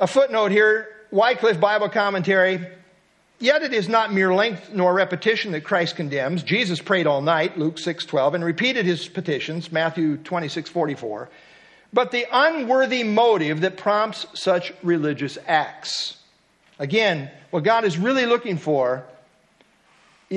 [0.00, 2.66] A footnote here Wycliffe Bible Commentary.
[3.38, 6.42] Yet it is not mere length nor repetition that Christ condemns.
[6.42, 11.28] Jesus prayed all night, Luke 6:12, and repeated his petitions, Matthew 26:44.
[11.92, 16.16] But the unworthy motive that prompts such religious acts.
[16.78, 19.04] Again, what God is really looking for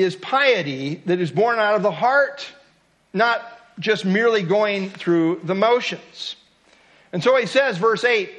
[0.02, 2.48] is piety that is born out of the heart,
[3.14, 3.42] not
[3.80, 6.36] just merely going through the motions.
[7.12, 8.30] And so he says, verse 8,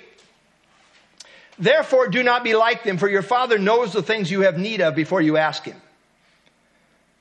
[1.59, 4.81] Therefore do not be like them, for your Father knows the things you have need
[4.81, 5.81] of before you ask Him.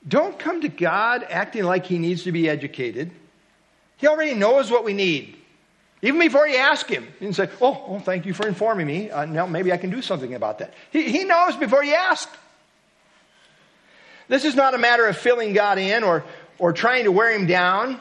[0.06, 3.10] Don't come to God acting like He needs to be educated.
[3.96, 5.36] He already knows what we need.
[6.02, 9.10] Even before you ask Him, you can say, Oh, oh thank you for informing me.
[9.10, 10.74] Uh, now maybe I can do something about that.
[10.90, 12.28] He, he knows before you ask.
[14.28, 16.24] This is not a matter of filling God in or,
[16.58, 18.00] or trying to wear him down.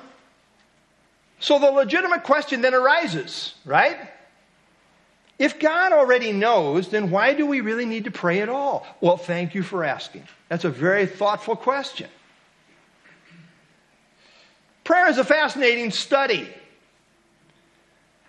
[1.40, 3.98] So the legitimate question then arises, right?
[5.38, 8.88] If God already knows, then why do we really need to pray at all?
[9.02, 10.28] Well, thank you for asking.
[10.48, 12.10] That's a very thoughtful question.
[14.86, 16.48] Prayer is a fascinating study.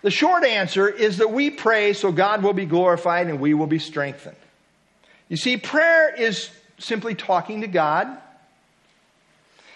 [0.01, 3.67] The short answer is that we pray so God will be glorified and we will
[3.67, 4.35] be strengthened.
[5.29, 8.07] You see, prayer is simply talking to God,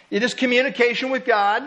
[0.10, 1.64] it is communication with God,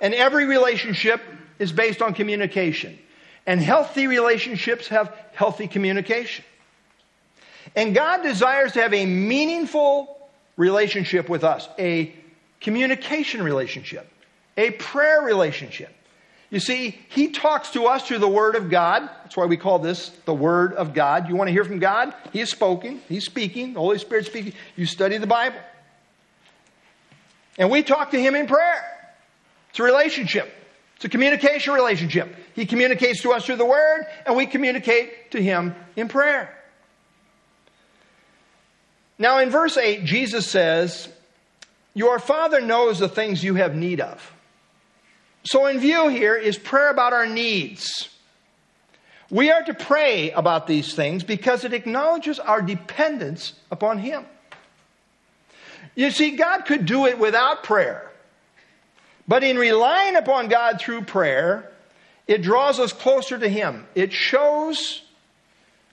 [0.00, 1.22] and every relationship
[1.58, 2.98] is based on communication.
[3.46, 6.44] And healthy relationships have healthy communication.
[7.74, 12.12] And God desires to have a meaningful relationship with us, a
[12.60, 14.06] communication relationship,
[14.56, 15.95] a prayer relationship.
[16.56, 19.02] You see, He talks to us through the Word of God.
[19.02, 21.28] That's why we call this the Word of God.
[21.28, 22.14] You want to hear from God?
[22.32, 24.54] He is spoken, He's speaking, the Holy Spirit speaking.
[24.74, 25.58] You study the Bible.
[27.58, 28.82] And we talk to Him in prayer.
[29.68, 30.50] It's a relationship.
[30.94, 32.34] It's a communication relationship.
[32.54, 36.56] He communicates to us through the Word, and we communicate to Him in prayer.
[39.18, 41.06] Now, in verse 8, Jesus says,
[41.92, 44.32] Your Father knows the things you have need of.
[45.46, 48.08] So, in view here is prayer about our needs.
[49.30, 54.24] We are to pray about these things because it acknowledges our dependence upon Him.
[55.94, 58.10] You see, God could do it without prayer.
[59.28, 61.70] But in relying upon God through prayer,
[62.26, 63.86] it draws us closer to Him.
[63.94, 65.02] It shows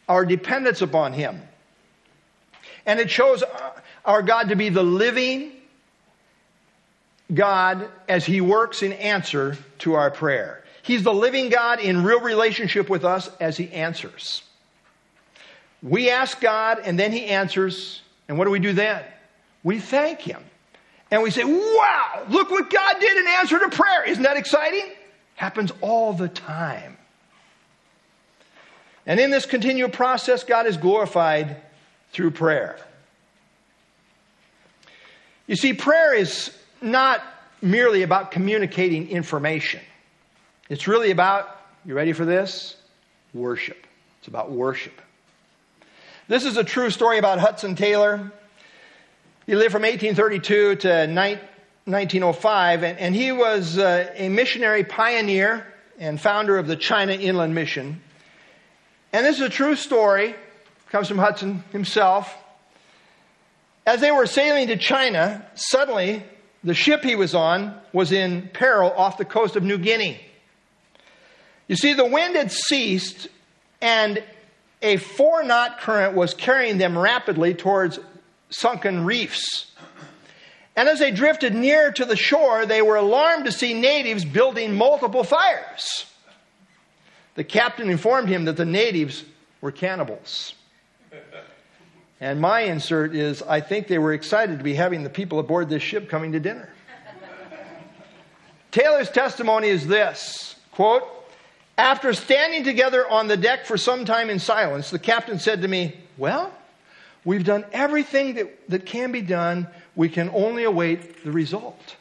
[0.10, 1.40] our dependence upon Him.
[2.88, 3.44] And it shows
[4.04, 5.52] our God to be the living
[7.34, 10.64] God as He works in answer to our prayer.
[10.82, 14.44] He's the living God in real relationship with us as He answers.
[15.82, 18.02] We ask God and then He answers.
[18.28, 19.04] And what do we do then?
[19.64, 20.44] We thank Him.
[21.12, 24.04] And we say, wow, look what God did in answer to prayer.
[24.06, 24.86] Isn't that exciting?
[25.36, 26.98] Happens all the time.
[29.06, 31.58] And in this continual process, God is glorified
[32.12, 32.78] through prayer.
[35.46, 37.24] You see, prayer is not
[37.62, 39.82] merely about communicating information,
[40.70, 41.48] it's really about,
[41.86, 42.76] you ready for this?
[43.34, 43.86] Worship.
[44.20, 45.02] It's about worship.
[46.28, 48.32] This is a true story about Hudson Taylor.
[49.46, 55.68] He lived from 1832 to 1905, and, and he was uh, a missionary pioneer
[56.00, 58.02] and founder of the China Inland Mission.
[59.12, 60.36] And this is a true story
[60.94, 62.32] comes from Hudson himself.
[63.84, 66.24] As they were sailing to China, suddenly
[66.64, 70.20] the ship he was on was in peril off the coast of New Guinea.
[71.68, 73.28] You see, the wind had ceased,
[73.82, 74.24] and
[74.82, 78.00] a four knot current was carrying them rapidly towards
[78.50, 79.72] sunken reefs.
[80.76, 84.76] And as they drifted near to the shore, they were alarmed to see natives building
[84.76, 86.06] multiple fires.
[87.36, 89.24] The captain informed him that the natives
[89.62, 90.54] were cannibals.
[92.24, 95.68] And my insert is I think they were excited to be having the people aboard
[95.68, 96.70] this ship coming to dinner.
[98.72, 101.04] Taylor's testimony is this quote,
[101.78, 105.68] after standing together on the deck for some time in silence, the captain said to
[105.68, 106.50] me, Well,
[107.26, 109.68] we've done everything that, that can be done.
[109.94, 111.98] We can only await the result.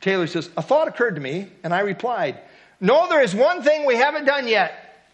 [0.00, 2.38] Taylor says, A thought occurred to me, and I replied,
[2.80, 5.04] No, there is one thing we haven't done yet.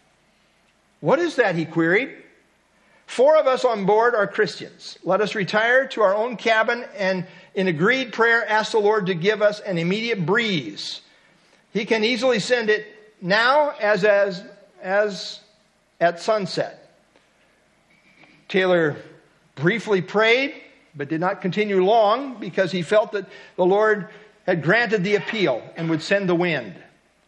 [0.99, 1.55] What is that?
[1.55, 2.21] he queried.
[3.11, 4.97] Four of us on board are Christians.
[5.03, 9.13] Let us retire to our own cabin and, in agreed prayer, ask the Lord to
[9.13, 11.01] give us an immediate breeze.
[11.73, 12.87] He can easily send it
[13.21, 14.41] now as, as,
[14.81, 15.41] as
[15.99, 16.89] at sunset.
[18.47, 18.95] Taylor
[19.55, 20.55] briefly prayed,
[20.95, 23.25] but did not continue long because he felt that
[23.57, 24.07] the Lord
[24.45, 26.75] had granted the appeal and would send the wind.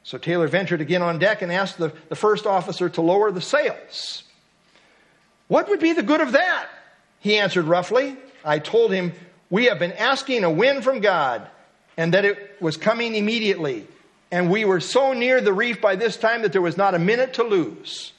[0.04, 3.42] So Taylor ventured again on deck and asked the, the first officer to lower the
[3.42, 4.24] sails.
[5.54, 6.68] What would be the good of that?
[7.20, 8.18] He answered roughly.
[8.44, 9.14] I told him,
[9.52, 11.48] We have been asking a wind from God,
[11.96, 13.86] and that it was coming immediately.
[14.32, 17.00] And we were so near the reef by this time that there was not a
[17.00, 18.14] minute to lose.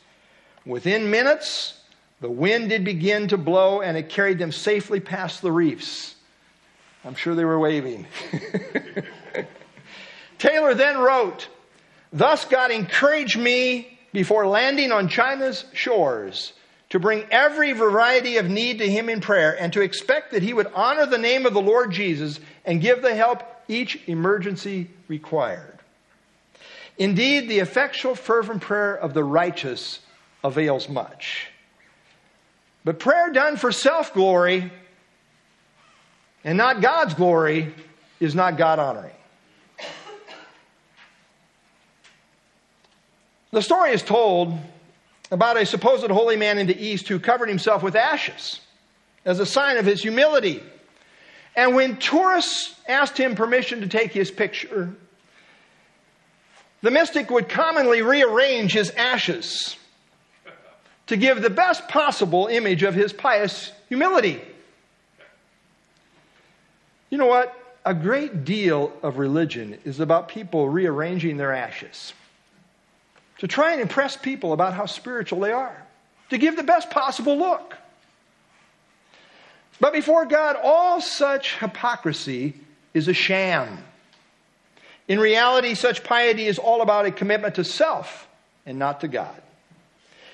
[0.65, 1.77] Within minutes,
[2.21, 6.15] the wind did begin to blow, and it carried them safely past the reefs.
[7.05, 8.07] I'm sure they were waving.
[10.39, 11.49] Taylor then wrote,
[12.13, 16.53] Thus God encouraged me before landing on China's shores
[16.95, 20.53] to bring every variety of need to him in prayer and to expect that he
[20.53, 25.81] would honor the name of the Lord Jesus and give the help each emergency required.
[26.97, 29.99] Indeed, the effectual, fervent prayer of the righteous
[30.45, 31.49] avails much.
[32.85, 34.71] But prayer done for self glory
[36.45, 37.75] and not God's glory
[38.21, 39.11] is not God honoring.
[43.51, 44.57] The story is told
[45.31, 48.61] about a supposed holy man in the East who covered himself with ashes
[49.25, 50.63] as a sign of his humility.
[51.57, 54.95] And when tourists asked him permission to take his picture,
[56.83, 59.77] the mystic would commonly rearrange his ashes
[61.07, 64.41] to give the best possible image of his pious humility.
[67.11, 67.55] You know what?
[67.87, 72.13] A great deal of religion is about people rearranging their ashes
[73.39, 75.77] to try and impress people about how spiritual they are,
[76.31, 77.75] to give the best possible look.
[79.81, 82.55] But before God, all such hypocrisy
[82.93, 83.79] is a sham.
[85.09, 88.27] In reality, such piety is all about a commitment to self
[88.65, 89.43] and not to God.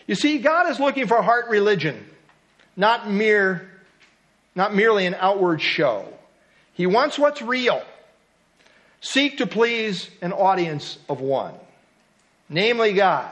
[0.06, 2.04] You see, God is looking for heart religion,
[2.76, 3.68] not mere,
[4.54, 6.06] not merely an outward show.
[6.74, 7.82] He wants what's real.
[9.00, 11.54] Seek to please an audience of one,
[12.50, 13.30] namely God.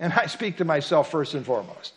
[0.00, 1.92] And I speak to myself first and foremost.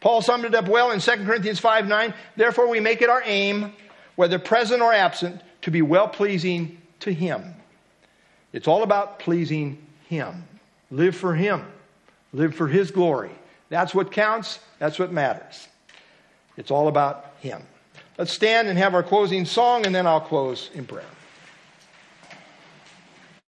[0.00, 2.14] Paul summed it up well in 2 Corinthians 5 9.
[2.36, 3.72] Therefore, we make it our aim,
[4.16, 7.54] whether present or absent, to be well pleasing to Him.
[8.52, 10.44] It's all about pleasing Him.
[10.90, 11.64] Live for Him,
[12.32, 13.30] live for His glory.
[13.68, 15.68] That's what counts, that's what matters.
[16.56, 17.62] It's all about Him.
[18.16, 21.04] Let's stand and have our closing song, and then I'll close in prayer.